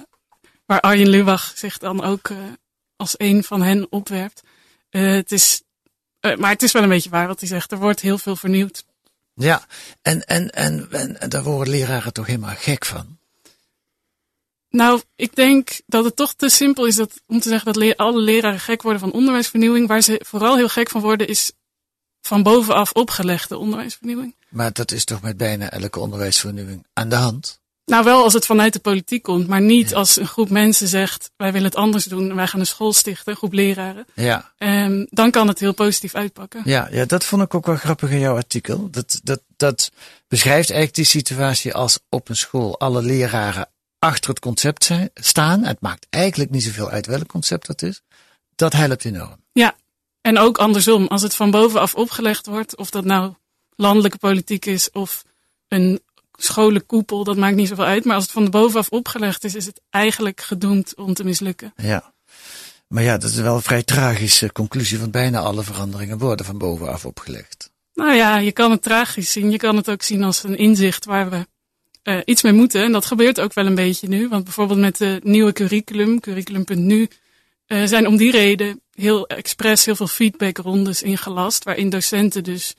waar 0.65 0.79
Arjen 0.79 1.09
Lubach 1.09 1.53
zich 1.55 1.77
dan 1.77 2.03
ook 2.03 2.29
uh, 2.29 2.37
als 2.95 3.13
een 3.17 3.43
van 3.43 3.61
hen 3.61 3.91
opwerpt. 3.91 4.41
het 4.89 5.31
is, 5.31 5.61
maar 6.37 6.49
het 6.49 6.63
is 6.63 6.71
wel 6.71 6.83
een 6.83 6.89
beetje 6.89 7.09
waar 7.09 7.27
wat 7.27 7.39
hij 7.39 7.49
zegt. 7.49 7.71
Er 7.71 7.77
wordt 7.77 7.99
heel 7.99 8.17
veel 8.17 8.35
vernieuwd. 8.35 8.85
Ja, 9.33 9.65
en, 10.01 10.25
en, 10.25 10.49
en, 10.49 10.87
en, 10.91 11.21
en 11.21 11.29
daar 11.29 11.43
worden 11.43 11.73
leraren 11.73 12.13
toch 12.13 12.25
helemaal 12.25 12.55
gek 12.55 12.85
van? 12.85 13.17
Nou, 14.69 15.01
ik 15.15 15.35
denk 15.35 15.81
dat 15.85 16.03
het 16.03 16.15
toch 16.15 16.33
te 16.33 16.49
simpel 16.49 16.85
is 16.85 16.95
dat, 16.95 17.21
om 17.27 17.39
te 17.39 17.49
zeggen 17.49 17.65
dat 17.65 17.75
le 17.75 17.97
alle 17.97 18.19
leraren 18.19 18.59
gek 18.59 18.81
worden 18.81 18.99
van 18.99 19.11
onderwijsvernieuwing. 19.11 19.87
Waar 19.87 20.01
ze 20.01 20.21
vooral 20.25 20.55
heel 20.55 20.69
gek 20.69 20.89
van 20.89 21.01
worden 21.01 21.27
is 21.27 21.51
van 22.21 22.43
bovenaf 22.43 22.91
opgelegde 22.91 23.57
onderwijsvernieuwing. 23.57 24.35
Maar 24.49 24.73
dat 24.73 24.91
is 24.91 25.03
toch 25.03 25.21
met 25.21 25.37
bijna 25.37 25.69
elke 25.69 25.99
onderwijsvernieuwing 25.99 26.85
aan 26.93 27.09
de 27.09 27.15
hand? 27.15 27.59
Nou, 27.85 28.03
wel 28.03 28.23
als 28.23 28.33
het 28.33 28.45
vanuit 28.45 28.73
de 28.73 28.79
politiek 28.79 29.23
komt, 29.23 29.47
maar 29.47 29.61
niet 29.61 29.89
ja. 29.89 29.95
als 29.95 30.17
een 30.17 30.27
groep 30.27 30.49
mensen 30.49 30.87
zegt: 30.87 31.31
wij 31.37 31.51
willen 31.51 31.67
het 31.67 31.77
anders 31.77 32.05
doen, 32.05 32.35
wij 32.35 32.47
gaan 32.47 32.59
een 32.59 32.65
school 32.65 32.93
stichten, 32.93 33.31
een 33.31 33.37
groep 33.37 33.53
leraren. 33.53 34.05
Ja. 34.13 34.53
Um, 34.57 35.07
dan 35.09 35.31
kan 35.31 35.47
het 35.47 35.59
heel 35.59 35.73
positief 35.73 36.15
uitpakken. 36.15 36.61
Ja, 36.65 36.87
ja, 36.91 37.05
dat 37.05 37.23
vond 37.23 37.41
ik 37.41 37.53
ook 37.53 37.65
wel 37.65 37.75
grappig 37.75 38.09
in 38.09 38.19
jouw 38.19 38.35
artikel. 38.35 38.89
Dat, 38.91 39.19
dat, 39.23 39.41
dat 39.55 39.91
beschrijft 40.27 40.69
eigenlijk 40.69 40.95
die 40.95 41.21
situatie 41.21 41.73
als 41.73 41.99
op 42.09 42.29
een 42.29 42.35
school 42.35 42.79
alle 42.79 43.01
leraren 43.01 43.69
achter 43.99 44.29
het 44.29 44.39
concept 44.39 44.83
zijn, 44.83 45.09
staan. 45.13 45.63
Het 45.63 45.81
maakt 45.81 46.07
eigenlijk 46.09 46.51
niet 46.51 46.63
zoveel 46.63 46.89
uit 46.89 47.05
welk 47.05 47.27
concept 47.27 47.67
dat 47.67 47.81
is. 47.81 48.01
Dat 48.55 48.73
helpt 48.73 49.05
enorm. 49.05 49.43
Ja, 49.51 49.75
en 50.21 50.37
ook 50.37 50.57
andersom. 50.57 51.07
Als 51.07 51.21
het 51.21 51.35
van 51.35 51.51
bovenaf 51.51 51.95
opgelegd 51.95 52.45
wordt, 52.45 52.75
of 52.75 52.89
dat 52.89 53.05
nou 53.05 53.33
landelijke 53.75 54.17
politiek 54.17 54.65
is 54.65 54.91
of 54.91 55.23
een 55.67 56.01
scholenkoepel, 56.37 57.23
dat 57.23 57.37
maakt 57.37 57.55
niet 57.55 57.67
zoveel 57.67 57.85
uit. 57.85 58.05
Maar 58.05 58.15
als 58.15 58.23
het 58.23 58.33
van 58.33 58.49
bovenaf 58.49 58.89
opgelegd 58.89 59.43
is, 59.43 59.55
is 59.55 59.65
het 59.65 59.81
eigenlijk 59.89 60.41
gedoemd 60.41 60.95
om 60.95 61.13
te 61.13 61.23
mislukken. 61.23 61.73
Ja. 61.75 62.13
Maar 62.87 63.03
ja, 63.03 63.17
dat 63.17 63.29
is 63.29 63.35
wel 63.35 63.55
een 63.55 63.61
vrij 63.61 63.83
tragische 63.83 64.51
conclusie, 64.51 64.99
want 64.99 65.11
bijna 65.11 65.39
alle 65.39 65.63
veranderingen 65.63 66.17
worden 66.17 66.45
van 66.45 66.57
bovenaf 66.57 67.05
opgelegd. 67.05 67.73
Nou 67.93 68.15
ja, 68.15 68.37
je 68.37 68.51
kan 68.51 68.71
het 68.71 68.81
tragisch 68.81 69.31
zien. 69.31 69.51
Je 69.51 69.57
kan 69.57 69.75
het 69.75 69.89
ook 69.89 70.01
zien 70.01 70.23
als 70.23 70.43
een 70.43 70.57
inzicht 70.57 71.05
waar 71.05 71.29
we 71.29 71.47
uh, 72.03 72.21
iets 72.25 72.41
mee 72.41 72.53
moeten. 72.53 72.83
En 72.83 72.91
dat 72.91 73.05
gebeurt 73.05 73.39
ook 73.39 73.53
wel 73.53 73.65
een 73.65 73.75
beetje 73.75 74.07
nu. 74.07 74.27
Want 74.27 74.43
bijvoorbeeld 74.43 74.79
met 74.79 74.97
de 74.97 75.19
nieuwe 75.23 75.53
curriculum, 75.53 76.19
curriculum.nu, 76.19 77.07
uh, 77.67 77.85
zijn 77.85 78.07
om 78.07 78.17
die 78.17 78.31
reden 78.31 78.81
heel 78.91 79.27
expres 79.27 79.85
heel 79.85 79.95
veel 79.95 80.07
feedbackrondes 80.07 81.01
ingelast. 81.01 81.63
Waarin 81.63 81.89
docenten 81.89 82.43
dus. 82.43 82.75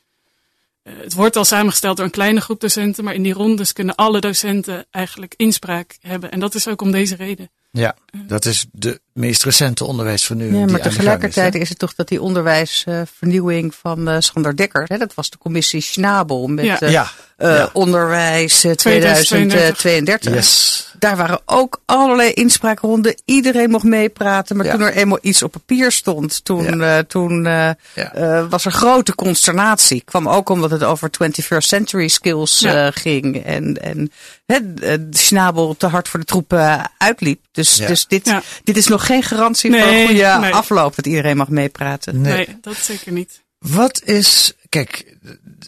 Uh, 0.87 0.93
het 1.03 1.15
wordt 1.15 1.37
al 1.37 1.45
samengesteld 1.45 1.97
door 1.97 2.05
een 2.05 2.11
kleine 2.11 2.41
groep 2.41 2.61
docenten. 2.61 3.05
Maar 3.05 3.15
in 3.15 3.23
die 3.23 3.33
rondes 3.33 3.73
kunnen 3.73 3.95
alle 3.95 4.21
docenten 4.21 4.87
eigenlijk 4.91 5.35
inspraak 5.37 5.97
hebben. 6.01 6.31
En 6.31 6.41
dat 6.41 6.55
is 6.55 6.69
ook 6.69 6.83
om 6.83 6.91
deze 6.91 7.17
reden. 7.17 7.51
Ja, 7.77 7.95
dat 8.27 8.45
is 8.45 8.67
de 8.73 9.01
meest 9.13 9.45
recente 9.45 9.85
onderwijsvernieuwing. 9.85 10.65
Ja, 10.65 10.71
maar 10.71 10.81
tegelijkertijd 10.81 11.55
is, 11.55 11.61
is, 11.61 11.69
het 11.69 11.79
toch 11.79 11.95
dat 11.95 12.09
die 12.09 12.23
onderwijsvernieuwing 12.23 13.75
van 13.75 14.09
uh, 14.09 14.17
Sander 14.19 14.57
Dekker, 14.57 14.85
hè, 14.87 14.99
dat 14.99 15.15
was 15.15 15.31
de 15.31 15.39
commissie 15.39 15.81
Schnabel 15.81 16.47
met 16.47 16.65
ja. 16.65 16.83
Uh, 16.83 16.91
ja. 16.91 17.07
Uh, 17.39 17.57
ja. 17.57 17.71
onderwijs 17.73 18.65
2032. 18.77 20.35
Yes. 20.35 20.85
Daar 20.99 21.17
waren 21.17 21.41
ook 21.45 21.81
allerlei 21.85 22.33
inspraakronden. 22.33 23.15
Iedereen 23.25 23.71
mocht 23.71 23.85
meepraten. 23.85 24.57
Maar 24.57 24.67
Ja. 24.67 24.73
toen 24.73 24.81
er 24.81 24.93
eenmaal 24.95 25.19
iets 25.23 25.43
op 25.43 25.53
papier 25.53 25.93
stond, 25.93 26.45
toen, 26.45 26.79
Ja. 26.79 26.97
uh, 26.99 27.05
toen 27.05 27.45
uh, 27.45 27.71
Ja. 27.95 28.17
uh, 28.17 28.45
was 28.51 28.65
er 28.65 28.73
grote 28.73 29.15
consternatie. 29.15 30.03
Kwam 30.05 30.29
ook 30.29 30.49
omdat 30.49 30.71
het 30.71 30.85
over 30.85 31.11
21st 31.11 31.69
century 31.69 32.09
skills 32.09 32.59
Ja. 32.61 32.87
uh, 32.87 32.93
ging. 32.95 33.45
En, 33.45 33.83
en 33.83 34.11
hè, 34.47 34.75
de 34.75 35.09
Schnabel 35.11 35.77
te 35.77 35.87
hard 35.87 36.09
voor 36.09 36.21
de 36.21 36.27
troepen 36.27 36.91
uitliep. 36.99 37.45
Dus, 37.53 37.77
Ja. 37.77 37.87
dus 37.87 38.07
dit, 38.07 38.27
Ja. 38.27 38.43
dit 38.65 38.77
is 38.77 38.87
nog 38.87 39.07
geen 39.07 39.23
garantie 39.23 39.71
voor 39.71 39.81
een 39.81 40.07
goede 40.07 40.37
nee. 40.41 40.55
afloop. 40.55 40.97
Dat 40.97 41.07
iedereen 41.07 41.37
mag 41.37 41.49
meepraten. 41.49 42.21
Nee. 42.21 42.47
Nee, 42.47 42.59
dat 42.61 42.77
zeker 42.77 43.13
niet. 43.13 43.45
Wat 43.59 44.03
is, 44.05 44.53
kijk, 44.69 45.17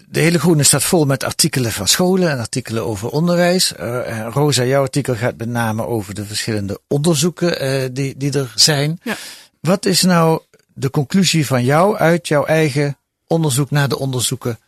de 0.08 0.20
hele 0.20 0.38
groene 0.38 0.62
staat 0.62 0.85
vol 0.85 1.04
met 1.04 1.25
artikelen 1.25 1.73
van 1.73 1.88
scholen 1.88 2.30
en 2.30 2.38
artikelen 2.38 2.85
over 2.85 3.08
onderwijs. 3.08 3.73
Uh, 3.80 4.18
en 4.18 4.30
Rosa, 4.32 4.64
jouw 4.64 4.82
artikel 4.82 5.14
gaat 5.14 5.37
met 5.37 5.49
name 5.49 5.87
over 5.87 6.14
de 6.14 6.25
verschillende 6.25 6.80
onderzoeken 6.88 7.64
uh, 7.82 7.88
die, 7.92 8.16
die 8.16 8.32
er 8.32 8.52
zijn. 8.54 9.00
Ja. 9.02 9.16
Wat 9.61 9.87
is 9.87 10.02
nou 10.02 10.40
de 10.75 10.90
conclusie 10.90 11.47
van 11.47 11.64
jou 11.64 11.97
uit 11.97 12.28
jouw 12.28 12.44
eigen 12.44 12.97
onderzoek 13.26 13.70
naar 13.70 13.88
de 13.88 13.99
onderzoeken 13.99 14.58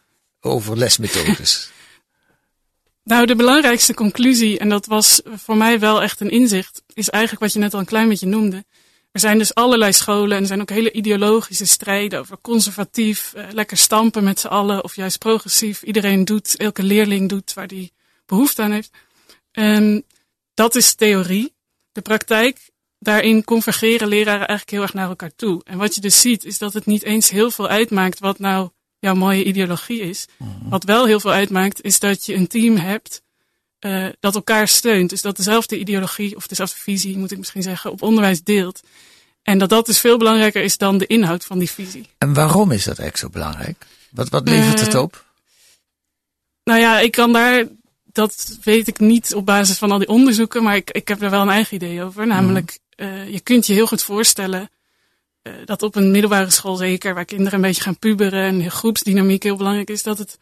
over 0.41 0.79
lesmethodes? 0.79 1.71
Nou, 3.11 3.27
de 3.27 3.37
belangrijkste 3.37 3.95
conclusie, 3.95 4.59
en 4.59 4.69
dat 4.69 4.87
was 4.87 5.21
voor 5.25 5.57
mij 5.57 5.79
wel 5.79 6.03
echt 6.03 6.21
een 6.21 6.31
inzicht, 6.31 6.83
is 6.95 7.11
eigenlijk 7.11 7.43
wat 7.43 7.53
je 7.53 7.59
net 7.59 7.75
al 7.75 7.81
een 7.81 7.87
klein 7.87 8.09
beetje 8.09 8.27
noemde. 8.27 8.65
Er 9.13 9.21
zijn 9.21 9.39
dus 9.39 9.55
allerlei 9.55 9.93
scholen 9.93 10.37
en 10.37 10.43
er 10.43 10.49
zijn 10.49 10.61
ook 10.61 10.71
hele 10.71 10.93
ideologische 10.93 11.67
strijden 11.67 12.19
over 12.19 12.39
conservatief, 12.41 13.33
eh, 13.35 13.45
lekker 13.53 13.77
stampen 13.77 14.25
met 14.25 14.41
z'n 14.41 14.47
allen 14.47 14.85
of 14.85 14.97
juist 14.97 15.19
progressief. 15.19 15.83
Iedereen 15.83 16.25
doet, 16.25 16.57
elke 16.57 16.83
leerling 16.83 17.29
doet 17.29 17.55
waar 17.55 17.67
die 17.67 17.93
behoefte 18.27 18.63
aan 18.63 18.73
heeft. 18.73 18.91
En 19.53 20.05
dat 20.55 20.75
is 20.75 20.95
theorie. 20.95 21.55
De 21.93 22.03
praktijk, 22.03 22.71
daarin 22.99 23.45
convergeren 23.45 24.09
leraren 24.09 24.49
eigenlijk 24.49 24.71
heel 24.71 24.83
erg 24.83 24.95
naar 24.95 25.09
elkaar 25.09 25.35
toe. 25.37 25.61
En 25.65 25.79
wat 25.79 25.95
je 25.95 26.01
dus 26.01 26.21
ziet, 26.21 26.45
is 26.45 26.59
dat 26.59 26.73
het 26.73 26.87
niet 26.87 27.03
eens 27.03 27.31
heel 27.31 27.51
veel 27.51 27.69
uitmaakt 27.69 28.19
wat 28.19 28.39
nou 28.39 28.71
jouw 29.01 29.15
mooie 29.15 29.45
ideologie 29.45 30.01
is. 30.01 30.27
Wat 30.69 30.85
wel 30.85 31.07
heel 31.07 31.21
veel 31.21 31.33
uitmaakt, 31.33 31.83
is 31.83 31.99
dat 31.99 32.27
je 32.27 32.35
een 32.35 32.47
team 32.47 32.77
hebt 32.77 33.23
uh, 33.81 34.07
dat 34.21 34.35
elkaar 34.35 34.69
steunt. 34.69 35.11
Dus 35.11 35.23
dat 35.23 35.37
dezelfde 35.37 35.79
ideologie, 35.79 36.37
of 36.37 36.47
dezelfde 36.47 36.77
visie, 36.77 37.19
moet 37.19 37.31
ik 37.31 37.39
misschien 37.39 37.63
zeggen, 37.63 37.91
op 37.91 38.03
onderwijs 38.03 38.43
deelt. 38.43 38.81
En 39.43 39.59
dat 39.59 39.69
dat 39.69 39.87
dus 39.87 40.01
veel 40.01 40.19
belangrijker 40.19 40.63
is 40.63 40.77
dan 40.77 40.99
de 40.99 41.07
inhoud 41.07 41.45
van 41.45 41.59
die 41.59 41.71
visie. 41.71 42.09
En 42.19 42.35
waarom 42.35 42.71
is 42.71 42.85
dat 42.85 42.99
eigenlijk 42.99 43.17
zo 43.17 43.41
belangrijk? 43.41 43.87
Wat, 44.11 44.29
wat 44.29 44.49
levert 44.49 44.81
het 44.81 44.95
Eh, 44.95 45.01
op? 45.01 45.25
Nou 46.65 46.81
ja, 46.81 46.99
ik 46.99 47.13
kan 47.13 47.33
daar, 47.33 47.67
dat 48.05 48.59
weet 48.63 48.89
ik 48.89 48.99
niet 48.99 49.35
op 49.35 49.47
basis 49.47 49.79
van 49.79 49.91
al 49.91 49.99
die 49.99 50.09
onderzoeken, 50.09 50.63
maar 50.63 50.77
ik, 50.77 50.91
ik 50.91 51.09
heb 51.09 51.23
er 51.23 51.31
wel 51.31 51.43
een 51.43 51.49
eigen 51.49 51.75
idee 51.75 52.03
over. 52.03 52.27
Namelijk, 52.27 52.79
uh, 52.97 53.29
je 53.29 53.41
kunt 53.41 53.67
je 53.67 53.73
heel 53.73 53.87
goed 53.87 54.03
voorstellen 54.03 54.71
dat 55.65 55.83
op 55.83 55.97
een 55.97 56.11
middelbare 56.11 56.51
school 56.51 56.77
zeker, 56.77 57.15
waar 57.15 57.25
kinderen 57.25 57.55
een 57.55 57.61
beetje 57.61 57.83
gaan 57.83 57.99
puberen 57.99 58.43
en 58.43 58.71
groepsdynamiek 58.71 59.43
heel 59.43 59.57
belangrijk 59.57 59.91
is, 59.91 60.03
dat 60.03 60.19
het 60.19 60.39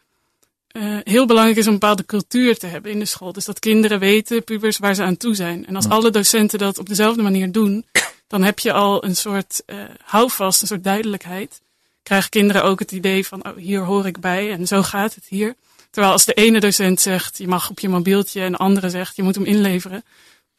uh, 0.71 0.97
heel 1.03 1.25
belangrijk 1.25 1.57
is 1.57 1.67
om 1.67 1.73
een 1.73 1.79
bepaalde 1.79 2.05
cultuur 2.05 2.57
te 2.57 2.67
hebben 2.67 2.91
in 2.91 2.99
de 2.99 3.05
school. 3.05 3.33
Dus 3.33 3.45
dat 3.45 3.59
kinderen 3.59 3.99
weten, 3.99 4.43
pubers, 4.43 4.77
waar 4.77 4.95
ze 4.95 5.03
aan 5.03 5.17
toe 5.17 5.35
zijn. 5.35 5.65
En 5.67 5.75
als 5.75 5.85
Ja. 5.85 5.91
alle 5.91 6.09
docenten 6.09 6.59
dat 6.59 6.77
op 6.77 6.89
dezelfde 6.89 7.21
manier 7.21 7.51
doen, 7.51 7.85
dan 8.27 8.43
heb 8.43 8.59
je 8.59 8.73
al 8.73 9.03
een 9.03 9.15
soort 9.15 9.63
uh, 9.65 9.83
houvast, 10.03 10.61
een 10.61 10.67
soort 10.67 10.83
duidelijkheid. 10.83 11.61
Krijgen 12.03 12.29
kinderen 12.29 12.63
ook 12.63 12.79
het 12.79 12.91
idee 12.91 13.27
van, 13.27 13.45
oh, 13.45 13.57
hier 13.57 13.81
hoor 13.83 14.05
ik 14.07 14.19
bij 14.19 14.51
en 14.51 14.67
zo 14.67 14.81
gaat 14.81 15.15
het 15.15 15.25
hier. 15.27 15.55
Terwijl 15.89 16.13
als 16.13 16.25
de 16.25 16.33
ene 16.33 16.59
docent 16.59 17.01
zegt, 17.01 17.37
je 17.37 17.47
mag 17.47 17.69
op 17.69 17.79
je 17.79 17.89
mobieltje 17.89 18.41
en 18.41 18.51
de 18.51 18.57
andere 18.57 18.89
zegt, 18.89 19.15
je 19.15 19.23
moet 19.23 19.35
hem 19.35 19.45
inleveren, 19.45 20.03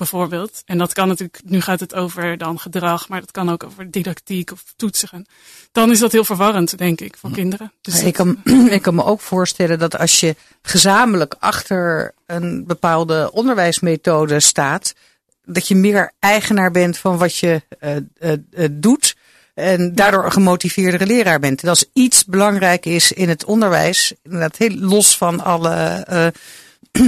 bijvoorbeeld. 0.00 0.62
En 0.66 0.78
dat 0.78 0.92
kan 0.92 1.09
natuurlijk, 1.09 1.40
nu 1.45 1.61
gaat 1.61 1.80
het 1.80 1.95
over 1.95 2.38
dan 2.38 2.59
gedrag, 2.59 3.09
maar 3.09 3.21
dat 3.21 3.30
kan 3.30 3.50
ook 3.50 3.64
over 3.64 3.90
didactiek 3.90 4.52
of 4.52 4.64
toetsen. 4.76 5.26
Dan 5.73 5.90
is 5.90 5.99
dat 5.99 6.12
heel 6.12 6.25
verwarrend, 6.25 6.78
denk 6.78 7.00
ik, 7.00 7.16
voor 7.16 7.30
kinderen. 7.30 7.73
Dus 7.80 8.02
ik, 8.02 8.14
kan, 8.14 8.40
ik 8.71 8.83
kan 8.83 8.95
me 8.95 9.04
ook 9.04 9.21
voorstellen 9.21 9.78
dat 9.78 9.99
als 9.99 10.21
je 10.21 10.37
gezamenlijk 10.62 11.35
achter 11.38 12.14
een 12.26 12.64
bepaalde 12.66 13.30
onderwijsmethode 13.33 14.40
staat, 14.40 14.95
dat 15.45 15.69
je 15.69 15.75
meer 15.75 16.12
eigenaar 16.19 16.71
bent 16.71 16.99
van 16.99 17.19
wat 17.19 17.37
je 17.37 17.62
uh, 17.80 17.97
uh, 18.21 18.33
uh, 18.50 18.69
doet. 18.71 19.16
En 19.54 19.95
daardoor 19.95 20.25
een 20.25 20.33
gemotiveerdere 20.33 21.07
leraar 21.07 21.40
bent. 21.40 21.62
En 21.62 21.69
als 21.69 21.85
iets 21.92 22.25
belangrijk 22.25 22.87
is 22.87 23.12
in 23.12 23.28
het 23.28 23.45
onderwijs, 23.45 24.14
inderdaad 24.23 24.57
heel 24.57 24.75
los 24.75 25.16
van 25.16 25.40
alle 25.40 26.07
uh, 26.11 26.26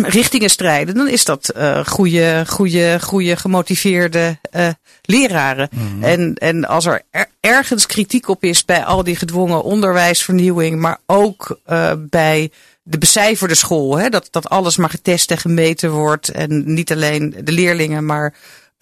richtingen 0.18 0.50
strijden, 0.50 0.94
dan 0.94 1.08
is 1.08 1.24
dat 1.24 1.52
uh, 1.56 1.86
goede, 1.86 2.44
goede, 2.48 2.98
goede 3.00 3.36
gemotiveerde 3.36 4.38
uh, 4.56 4.68
leraren. 5.02 5.68
Mm-hmm. 5.72 6.02
En, 6.02 6.34
en 6.34 6.64
als 6.64 6.86
er, 6.86 7.02
er 7.10 7.26
ergens 7.40 7.86
kritiek 7.86 8.28
op 8.28 8.44
is 8.44 8.64
bij 8.64 8.84
al 8.84 9.04
die 9.04 9.16
gedwongen 9.16 9.62
onderwijsvernieuwing, 9.62 10.80
maar 10.80 10.98
ook 11.06 11.58
uh, 11.70 11.92
bij 11.98 12.50
de 12.82 12.98
becijferde 12.98 13.54
school, 13.54 13.98
hè, 13.98 14.08
dat, 14.08 14.28
dat 14.30 14.48
alles 14.48 14.76
maar 14.76 14.90
getest 14.90 15.30
en 15.30 15.38
gemeten 15.38 15.90
wordt 15.90 16.28
en 16.28 16.74
niet 16.74 16.92
alleen 16.92 17.34
de 17.44 17.52
leerlingen, 17.52 18.06
maar 18.06 18.34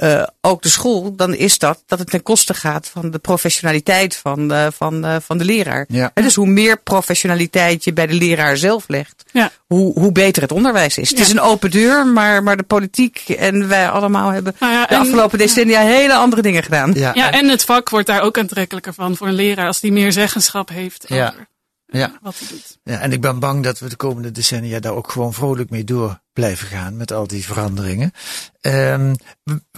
uh, 0.03 0.23
ook 0.41 0.63
de 0.63 0.69
school, 0.69 1.15
dan 1.17 1.35
is 1.35 1.59
dat 1.59 1.83
dat 1.87 1.99
het 1.99 2.11
ten 2.11 2.23
koste 2.23 2.55
gaat 2.55 2.89
van 2.93 3.11
de 3.11 3.19
professionaliteit 3.19 4.17
van, 4.17 4.53
uh, 4.53 4.67
van, 4.77 5.05
uh, 5.07 5.17
van 5.23 5.39
de 5.39 5.45
leraar. 5.45 5.85
Ja. 5.89 6.11
En 6.15 6.23
dus 6.23 6.35
hoe 6.35 6.47
meer 6.47 6.81
professionaliteit 6.83 7.85
je 7.85 7.93
bij 7.93 8.07
de 8.07 8.15
leraar 8.15 8.57
zelf 8.57 8.85
legt, 8.89 9.23
Ja. 9.33 9.51
hoe, 9.67 9.93
hoe 9.99 10.13
beter 10.13 10.43
het 10.43 10.53
onderwijs 10.53 10.99
is. 10.99 11.11
Het 11.11 11.19
is 11.19 11.31
een 11.31 11.41
open 11.41 11.71
deur, 11.71 12.07
maar, 12.07 12.43
maar 12.43 12.57
de 12.57 12.63
politiek 12.63 13.19
en 13.29 13.69
wij 13.69 13.89
allemaal 13.91 14.31
hebben 14.31 14.55
Nou 14.61 14.73
ja, 14.73 14.87
de 14.87 14.95
en- 14.95 15.01
afgelopen 15.01 15.39
decennia 15.39 15.81
hele 15.81 16.15
andere 16.15 16.43
dingen 16.43 16.63
gedaan. 16.63 16.93
Ja, 16.95 17.11
Ja, 17.15 17.31
en 17.33 17.49
het 17.49 17.65
vak 17.65 17.89
wordt 17.91 18.07
daar 18.07 18.23
ook 18.23 18.39
aantrekkelijker 18.39 18.95
van 18.95 19.17
voor 19.17 19.27
een 19.27 19.35
leraar 19.35 19.67
als 19.67 19.81
die 19.81 19.93
meer 19.93 20.13
zeggenschap 20.13 20.69
heeft 20.69 21.05
Ja. 21.09 21.29
over 21.29 21.49
ja. 21.91 22.19
wat 22.23 22.39
hij 22.39 22.49
doet. 22.49 22.79
Ja, 22.83 23.01
en 23.01 23.13
ik 23.13 23.21
ben 23.21 23.39
bang 23.39 23.65
dat 23.65 23.79
we 23.79 23.89
de 23.89 23.97
komende 23.97 24.31
decennia 24.31 24.81
daar 24.81 24.93
ook 24.93 25.11
gewoon 25.11 25.35
vrolijk 25.35 25.71
mee 25.71 25.85
door 25.85 26.21
blijven 26.33 26.67
gaan 26.67 26.97
met 26.97 27.13
al 27.13 27.27
die 27.27 27.45
veranderingen. 27.45 28.13
Ehm, 28.61 29.15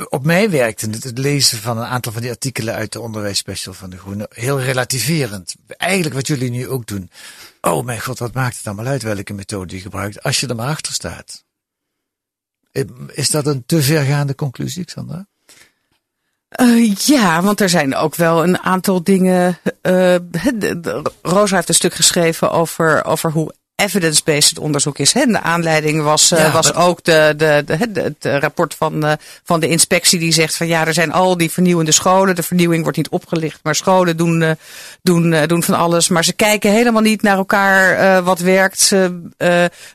op 0.09 0.25
mij 0.25 0.51
werkte 0.51 0.91
het, 0.91 1.05
het 1.05 1.19
lezen 1.19 1.59
van 1.59 1.79
een 1.79 1.85
aantal 1.85 2.13
van 2.13 2.23
die 2.23 2.31
artikelen 2.31 2.75
uit 2.75 2.93
de 2.93 3.01
onderwijsspecial 3.01 3.75
van 3.75 3.91
de 3.91 3.99
Groene 3.99 4.27
heel 4.35 4.61
relativerend. 4.61 5.55
Eigenlijk 5.67 6.15
wat 6.15 6.27
jullie 6.27 6.51
nu 6.51 6.69
ook 6.69 6.87
doen. 6.87 7.11
Oh 7.61 7.85
mijn 7.85 8.01
god, 8.01 8.19
wat 8.19 8.35
maakt 8.35 8.57
het 8.57 8.67
allemaal 8.67 8.87
uit 8.87 9.03
welke 9.03 9.33
methode 9.33 9.75
je 9.75 9.81
gebruikt 9.81 10.23
als 10.23 10.41
je 10.41 10.47
er 10.47 10.57
maar 10.57 10.69
achter 10.69 10.93
staat. 10.93 11.45
Eh, 12.73 12.85
Is 13.07 13.31
dat 13.31 13.47
een 13.47 13.65
te 13.67 13.83
vergaande 13.83 14.35
conclusie, 14.35 14.85
Xandra? 14.85 15.27
Eh, 16.53 16.95
ja, 16.95 17.43
want 17.43 17.61
er 17.61 17.69
zijn 17.69 17.95
ook 17.95 18.15
wel 18.15 18.43
een 18.43 18.59
aantal 18.59 19.03
dingen. 19.03 19.59
eh, 19.81 20.15
Rosa 21.23 21.55
heeft 21.57 21.69
een 21.69 21.75
stuk 21.75 21.95
geschreven 21.95 22.51
over, 22.51 23.05
over 23.05 23.31
hoe 23.31 23.55
evidence-based 23.83 24.59
onderzoek 24.59 24.99
is. 24.99 25.13
Hè? 25.13 25.27
De 25.27 25.41
aanleiding 25.41 26.03
was, 26.03 26.31
eh, 26.33 26.55
was 26.55 26.67
dat- 26.67 26.77
ook 26.77 27.05
de, 27.05 27.35
de, 27.37 27.63
de, 27.67 27.93
de- 27.93 28.01
het 28.01 28.15
eh, 28.25 28.39
rapport 28.39 28.75
van, 28.75 29.05
eh, 29.05 29.13
van 29.45 29.61
de 29.61 29.69
inspectie 29.69 30.19
die 30.19 30.33
zegt 30.33 30.57
van 30.57 30.67
ja, 30.67 30.87
er 30.87 30.95
zijn 30.95 31.13
al 31.13 31.37
die 31.37 31.51
vernieuwende 31.51 31.93
scholen. 31.93 32.35
De 32.35 32.43
vernieuwing 32.43 32.83
wordt 32.83 32.97
niet 32.97 33.09
opgelicht, 33.09 33.61
maar 33.63 33.75
scholen 33.75 34.17
doen, 34.17 34.57
doen, 35.03 35.35
doen 35.47 35.63
van 35.63 35.75
alles. 35.75 36.09
Maar 36.09 36.25
ze 36.25 36.33
kijken 36.33 36.73
helemaal 36.73 37.03
niet 37.03 37.23
naar 37.23 37.37
elkaar 37.37 38.23
wat 38.23 38.39
werkt. 38.39 38.81
Ze 38.81 39.21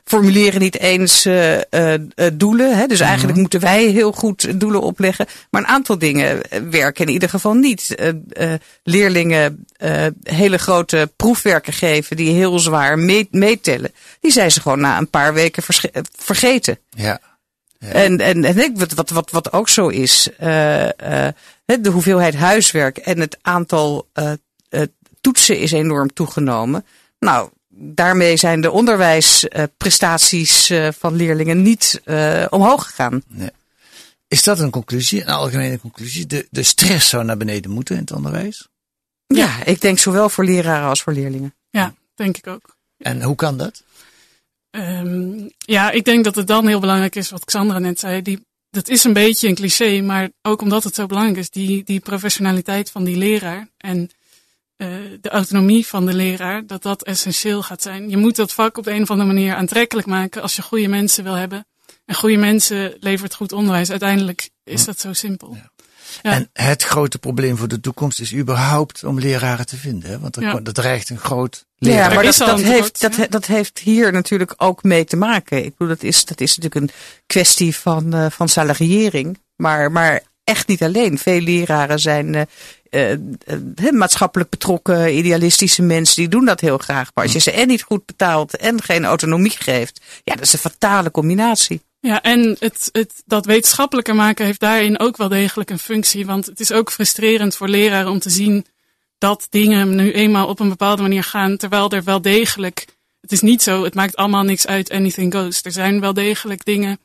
formuleren 0.04 0.60
niet 0.60 0.78
eens 0.78 1.22
doelen. 2.32 2.76
Hè? 2.78 2.86
Dus 2.86 3.00
eigenlijk 3.00 3.38
moeten 3.38 3.60
wij 3.60 3.84
heel 3.84 4.12
goed 4.12 4.60
doelen 4.60 4.80
opleggen. 4.80 5.26
Maar 5.50 5.60
een 5.62 5.68
aantal 5.68 5.98
dingen 5.98 6.40
werken 6.70 7.06
in 7.06 7.12
ieder 7.12 7.28
geval 7.28 7.54
niet. 7.54 7.94
Leerlingen 8.82 9.66
eh, 9.78 10.06
hele 10.22 10.58
grote 10.58 11.12
proefwerken 11.16 11.72
geven 11.72 12.16
die 12.16 12.34
heel 12.34 12.58
zwaar 12.58 12.98
mee- 12.98 13.28
meetellen. 13.30 13.92
Die 14.20 14.32
zijn 14.32 14.50
ze 14.50 14.60
gewoon 14.60 14.80
na 14.80 14.98
een 14.98 15.10
paar 15.10 15.34
weken 15.34 15.62
eh, 15.92 16.02
vergeten. 16.16 16.78
Ja. 16.90 17.20
En, 17.78 18.20
en, 18.20 18.44
en 18.44 18.58
ik, 18.58 18.78
wat, 18.78 18.92
wat, 18.92 19.10
wat, 19.10 19.30
wat 19.30 19.52
ook 19.52 19.68
zo 19.68 19.88
is, 19.88 20.28
hè, 20.36 21.80
de 21.80 21.90
hoeveelheid 21.90 22.34
huiswerk 22.34 22.96
en 22.96 23.20
het 23.20 23.38
aantal 23.42 24.08
toetsen 25.20 25.58
is 25.58 25.72
enorm 25.72 26.12
toegenomen. 26.12 26.86
Nou, 27.18 27.50
daarmee 27.68 28.36
zijn 28.36 28.60
de 28.60 28.70
onderwijsprestaties 28.70 30.72
van 30.98 31.14
leerlingen 31.14 31.62
niet 31.62 32.00
omhoog 32.50 32.86
gegaan. 32.86 33.22
Is 34.28 34.42
dat 34.42 34.58
een 34.58 34.70
conclusie, 34.70 35.22
een 35.22 35.28
algemene 35.28 35.80
conclusie? 35.80 36.26
De, 36.26 36.46
de 36.50 36.62
stress 36.62 37.08
zou 37.08 37.24
naar 37.24 37.36
beneden 37.36 37.70
moeten 37.70 37.94
in 37.94 38.00
het 38.00 38.12
onderwijs? 38.12 38.68
Ja, 39.34 39.64
ik 39.64 39.80
denk 39.80 39.98
zowel 39.98 40.28
voor 40.28 40.44
leraren 40.44 40.88
als 40.88 41.02
voor 41.02 41.12
leerlingen. 41.12 41.54
Ja, 41.70 41.94
denk 42.14 42.36
ik 42.36 42.46
ook. 42.46 42.76
En 42.98 43.22
hoe 43.22 43.34
kan 43.34 43.56
dat? 43.56 43.82
Ehm, 44.70 45.48
ja, 45.58 45.90
ik 45.90 46.04
denk 46.04 46.24
dat 46.24 46.34
het 46.34 46.46
dan 46.46 46.66
heel 46.66 46.80
belangrijk 46.80 47.14
is 47.14 47.30
wat 47.30 47.44
Xandra 47.44 47.78
net 47.78 47.98
zei. 47.98 48.22
Die, 48.22 48.46
dat 48.70 48.88
is 48.88 49.04
een 49.04 49.12
beetje 49.12 49.48
een 49.48 49.54
cliché, 49.54 50.00
maar 50.00 50.30
ook 50.42 50.62
omdat 50.62 50.84
het 50.84 50.94
zo 50.94 51.06
belangrijk 51.06 51.38
is, 51.38 51.50
die, 51.50 51.84
die 51.84 52.00
professionaliteit 52.00 52.90
van 52.90 53.04
die 53.04 53.16
leraar 53.16 53.68
en 53.76 54.10
eh, 54.76 54.88
de 55.20 55.28
autonomie 55.28 55.86
van 55.86 56.06
de 56.06 56.14
leraar, 56.14 56.66
dat 56.66 56.82
dat 56.82 57.02
essentieel 57.02 57.62
gaat 57.62 57.82
zijn. 57.82 58.10
Je 58.10 58.16
moet 58.16 58.36
dat 58.36 58.52
vak 58.52 58.78
op 58.78 58.84
de 58.84 58.90
een 58.90 59.02
of 59.02 59.10
andere 59.10 59.28
manier 59.28 59.54
aantrekkelijk 59.54 60.06
maken 60.06 60.42
als 60.42 60.56
je 60.56 60.62
goede 60.62 60.88
mensen 60.88 61.24
wil 61.24 61.34
hebben. 61.34 61.66
En 62.04 62.14
goede 62.14 62.36
mensen 62.36 62.96
levert 63.00 63.34
goed 63.34 63.52
onderwijs. 63.52 63.90
Uiteindelijk 63.90 64.50
is 64.64 64.84
dat 64.84 65.00
zo 65.00 65.12
simpel. 65.12 65.54
Ja. 65.54 65.70
En 66.22 66.48
het 66.52 66.82
grote 66.82 67.18
probleem 67.18 67.56
voor 67.56 67.68
de 67.68 67.80
toekomst 67.80 68.20
is 68.20 68.34
überhaupt 68.34 69.04
om 69.04 69.18
leraren 69.18 69.66
te 69.66 69.76
vinden. 69.76 70.10
Hè? 70.10 70.18
Want 70.18 70.36
er, 70.36 70.42
Ja. 70.42 70.60
er 70.64 70.72
dreigt 70.72 71.10
een 71.10 71.18
groot 71.18 71.66
Ja, 71.76 71.88
leraar. 71.88 72.14
maar 72.14 72.24
is 72.24 72.36
dat, 72.36 72.48
dat, 72.48 72.60
heeft, 72.60 73.00
dat, 73.00 73.16
dat 73.30 73.46
heeft 73.46 73.78
hier 73.78 74.12
natuurlijk 74.12 74.54
ook 74.56 74.82
mee 74.82 75.04
te 75.04 75.16
maken. 75.16 75.64
Ik 75.64 75.76
bedoel, 75.76 75.94
dat 75.94 76.02
is, 76.02 76.24
dat 76.24 76.40
is 76.40 76.56
natuurlijk 76.56 76.92
een 76.92 76.98
kwestie 77.26 77.76
van, 77.76 78.14
eh, 78.14 78.26
van 78.30 78.48
salariëring. 78.48 79.38
Maar, 79.56 79.92
maar 79.92 80.22
echt 80.44 80.68
niet 80.68 80.82
alleen. 80.82 81.18
Veel 81.18 81.40
leraren 81.40 81.98
zijn 81.98 82.46
eh, 82.90 83.12
eh, 83.12 83.18
maatschappelijk 83.90 84.50
betrokken, 84.50 85.16
idealistische 85.16 85.82
mensen. 85.82 86.16
Die 86.16 86.28
doen 86.28 86.44
dat 86.44 86.60
heel 86.60 86.78
graag. 86.78 87.10
Maar 87.14 87.24
als 87.24 87.32
je 87.32 87.38
ze 87.38 87.50
en 87.50 87.68
niet 87.68 87.82
goed 87.82 88.06
betaalt 88.06 88.56
en 88.56 88.82
geen 88.82 89.04
autonomie 89.04 89.56
geeft. 89.58 90.00
Ja, 90.24 90.34
dat 90.34 90.44
is 90.44 90.52
een 90.52 90.58
fatale 90.58 91.10
combinatie. 91.10 91.82
Ja, 92.08 92.22
en 92.22 92.56
het, 92.58 92.88
het, 92.92 93.22
dat 93.26 93.46
wetenschappelijker 93.46 94.14
maken 94.14 94.44
heeft 94.44 94.60
daarin 94.60 94.98
ook 94.98 95.16
wel 95.16 95.28
degelijk 95.28 95.70
een 95.70 95.78
functie. 95.78 96.26
Want 96.26 96.46
het 96.46 96.60
is 96.60 96.72
ook 96.72 96.92
frustrerend 96.92 97.56
voor 97.56 97.68
leraren 97.68 98.10
om 98.10 98.18
te 98.18 98.30
zien 98.30 98.66
dat 99.18 99.46
dingen 99.50 99.94
nu 99.94 100.12
eenmaal 100.12 100.46
op 100.46 100.60
een 100.60 100.68
bepaalde 100.68 101.02
manier 101.02 101.24
gaan. 101.24 101.56
Terwijl 101.56 101.90
er 101.90 102.04
wel 102.04 102.22
degelijk, 102.22 102.86
het 103.20 103.32
is 103.32 103.40
niet 103.40 103.62
zo, 103.62 103.84
het 103.84 103.94
maakt 103.94 104.16
allemaal 104.16 104.42
niks 104.42 104.66
uit, 104.66 104.90
anything 104.90 105.34
goes. 105.34 105.62
Er 105.62 105.72
zijn 105.72 106.00
wel 106.00 106.14
degelijk 106.14 106.64
dingen 106.64 106.98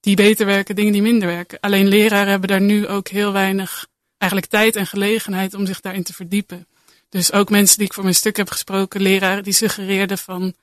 die 0.00 0.16
beter 0.16 0.46
werken, 0.46 0.74
dingen 0.74 0.92
die 0.92 1.02
minder 1.02 1.28
werken. 1.28 1.60
Alleen 1.60 1.88
leraren 1.88 2.30
hebben 2.30 2.48
daar 2.48 2.60
nu 2.60 2.86
ook 2.86 3.08
heel 3.08 3.32
weinig 3.32 3.86
eigenlijk 4.18 4.50
tijd 4.50 4.76
en 4.76 4.86
gelegenheid 4.86 5.54
om 5.54 5.66
zich 5.66 5.80
daarin 5.80 6.02
te 6.02 6.14
verdiepen. 6.14 6.66
Dus 7.08 7.32
ook 7.32 7.50
mensen 7.50 7.76
die 7.76 7.86
ik 7.86 7.92
voor 7.92 8.02
mijn 8.02 8.14
stuk 8.14 8.36
heb 8.36 8.50
gesproken, 8.50 9.02
leraren, 9.02 9.44
die 9.44 9.52
suggereerden 9.52 10.18
van 10.18 10.54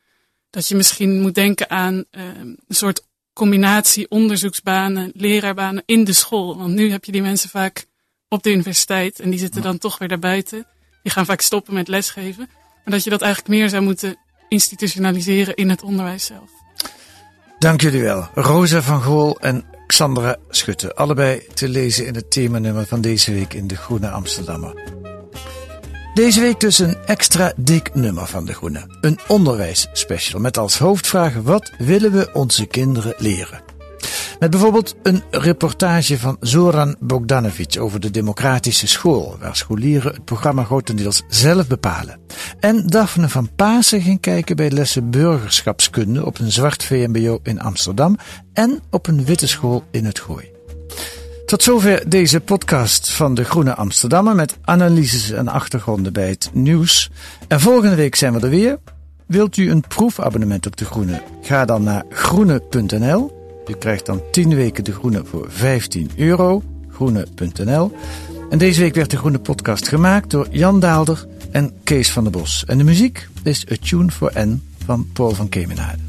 dat 0.49 0.67
je 0.67 0.75
misschien 0.75 1.21
moet 1.21 1.35
denken 1.35 1.69
aan 1.69 2.05
eh, 2.11 2.23
een 2.37 2.57
soort 2.67 3.06
combinatie 3.37 4.09
onderzoeksbanen, 4.09 5.11
leraarbanen 5.13 5.83
in 5.85 6.03
de 6.03 6.13
school. 6.13 6.57
Want 6.57 6.73
nu 6.73 6.91
heb 6.91 7.05
je 7.05 7.11
die 7.11 7.21
mensen 7.21 7.49
vaak 7.49 7.85
op 8.29 8.43
de 8.43 8.51
universiteit 8.51 9.19
en 9.19 9.29
die 9.29 9.39
zitten 9.39 9.61
dan 9.61 9.77
toch 9.77 9.97
weer 9.97 10.07
daarbuiten. 10.07 10.67
Die 11.03 11.11
gaan 11.11 11.25
vaak 11.25 11.41
stoppen 11.41 11.73
met 11.73 11.87
lesgeven. 11.87 12.49
Maar 12.83 12.93
dat 12.93 13.03
je 13.03 13.09
dat 13.09 13.21
eigenlijk 13.21 13.53
meer 13.53 13.69
zou 13.69 13.83
moeten 13.83 14.17
institutionaliseren 14.49 15.55
in 15.55 15.69
het 15.69 15.83
onderwijs 15.83 16.25
zelf. 16.25 16.49
Dank 17.59 17.81
jullie 17.81 18.01
wel. 18.01 18.29
Rosa 18.33 18.81
van 18.81 19.01
Gool 19.01 19.39
en 19.39 19.65
Xandra 19.87 20.37
Schutte. 20.49 20.95
Allebei 20.95 21.47
te 21.53 21.69
lezen 21.69 22.05
in 22.05 22.15
het 22.15 22.31
themanummer 22.31 22.85
van 22.85 23.01
deze 23.01 23.33
week 23.33 23.53
in 23.53 23.67
De 23.67 23.75
Groene 23.75 24.09
Amsterdammer. 24.09 25.06
Deze 26.17 26.39
week 26.39 26.59
dus 26.59 26.79
een 26.79 26.97
extra 27.05 27.53
dik 27.55 27.93
nummer 27.93 28.27
van 28.27 28.45
De 28.45 28.53
Groene. 28.53 28.85
Een 29.01 29.19
onderwijsspecial 29.27 30.41
met 30.41 30.57
als 30.57 30.77
hoofdvraag 30.77 31.33
wat 31.33 31.71
willen 31.77 32.11
we 32.11 32.29
onze 32.33 32.65
kinderen 32.65 33.13
leren? 33.17 33.61
Met 34.39 34.49
bijvoorbeeld 34.49 34.95
een 35.03 35.23
reportage 35.31 36.19
van 36.19 36.37
Zoran 36.39 36.95
Bogdanovic 36.99 37.79
over 37.79 37.99
de 37.99 38.11
democratische 38.11 38.87
school, 38.87 39.37
waar 39.39 39.55
scholieren 39.55 40.13
het 40.13 40.25
programma 40.25 40.63
grotendeels 40.63 41.23
zelf 41.27 41.67
bepalen. 41.67 42.19
En 42.59 42.87
Daphne 42.87 43.29
van 43.29 43.49
Pasen 43.55 44.01
ging 44.01 44.19
kijken 44.19 44.55
bij 44.55 44.71
lessen 44.71 45.09
burgerschapskunde 45.09 46.25
op 46.25 46.39
een 46.39 46.51
zwart 46.51 46.83
VMBO 46.83 47.39
in 47.43 47.61
Amsterdam 47.61 48.17
en 48.53 48.79
op 48.89 49.07
een 49.07 49.25
witte 49.25 49.47
school 49.47 49.83
in 49.91 50.05
het 50.05 50.19
Gooi. 50.19 50.56
Tot 51.47 51.63
zover 51.63 52.09
deze 52.09 52.39
podcast 52.39 53.11
van 53.11 53.35
de 53.35 53.43
Groene 53.43 53.75
Amsterdammer 53.75 54.35
met 54.35 54.57
analyses 54.61 55.31
en 55.31 55.47
achtergronden 55.47 56.13
bij 56.13 56.29
het 56.29 56.49
nieuws. 56.53 57.09
En 57.47 57.59
volgende 57.59 57.95
week 57.95 58.15
zijn 58.15 58.33
we 58.33 58.39
er 58.39 58.49
weer. 58.49 58.79
Wilt 59.25 59.57
u 59.57 59.69
een 59.69 59.81
proefabonnement 59.87 60.65
op 60.65 60.77
de 60.77 60.85
Groene? 60.85 61.21
Ga 61.41 61.65
dan 61.65 61.83
naar 61.83 62.03
groene.nl. 62.09 63.49
U 63.67 63.73
krijgt 63.73 64.05
dan 64.05 64.21
10 64.31 64.55
weken 64.55 64.83
de 64.83 64.93
Groene 64.93 65.25
voor 65.25 65.45
15 65.49 66.11
euro. 66.17 66.63
Groene.nl. 66.89 67.91
En 68.49 68.57
deze 68.57 68.81
week 68.81 68.95
werd 68.95 69.11
de 69.11 69.17
Groene 69.17 69.39
podcast 69.39 69.87
gemaakt 69.87 70.29
door 70.29 70.47
Jan 70.51 70.79
Daalder 70.79 71.25
en 71.51 71.73
Kees 71.83 72.11
van 72.11 72.23
der 72.23 72.31
Bos. 72.31 72.63
En 72.65 72.77
de 72.77 72.83
muziek 72.83 73.27
is 73.43 73.65
A 73.71 73.75
Tune 73.81 74.11
for 74.11 74.31
N 74.35 74.63
van 74.85 75.09
Paul 75.13 75.31
van 75.31 75.49
Kemenade. 75.49 76.06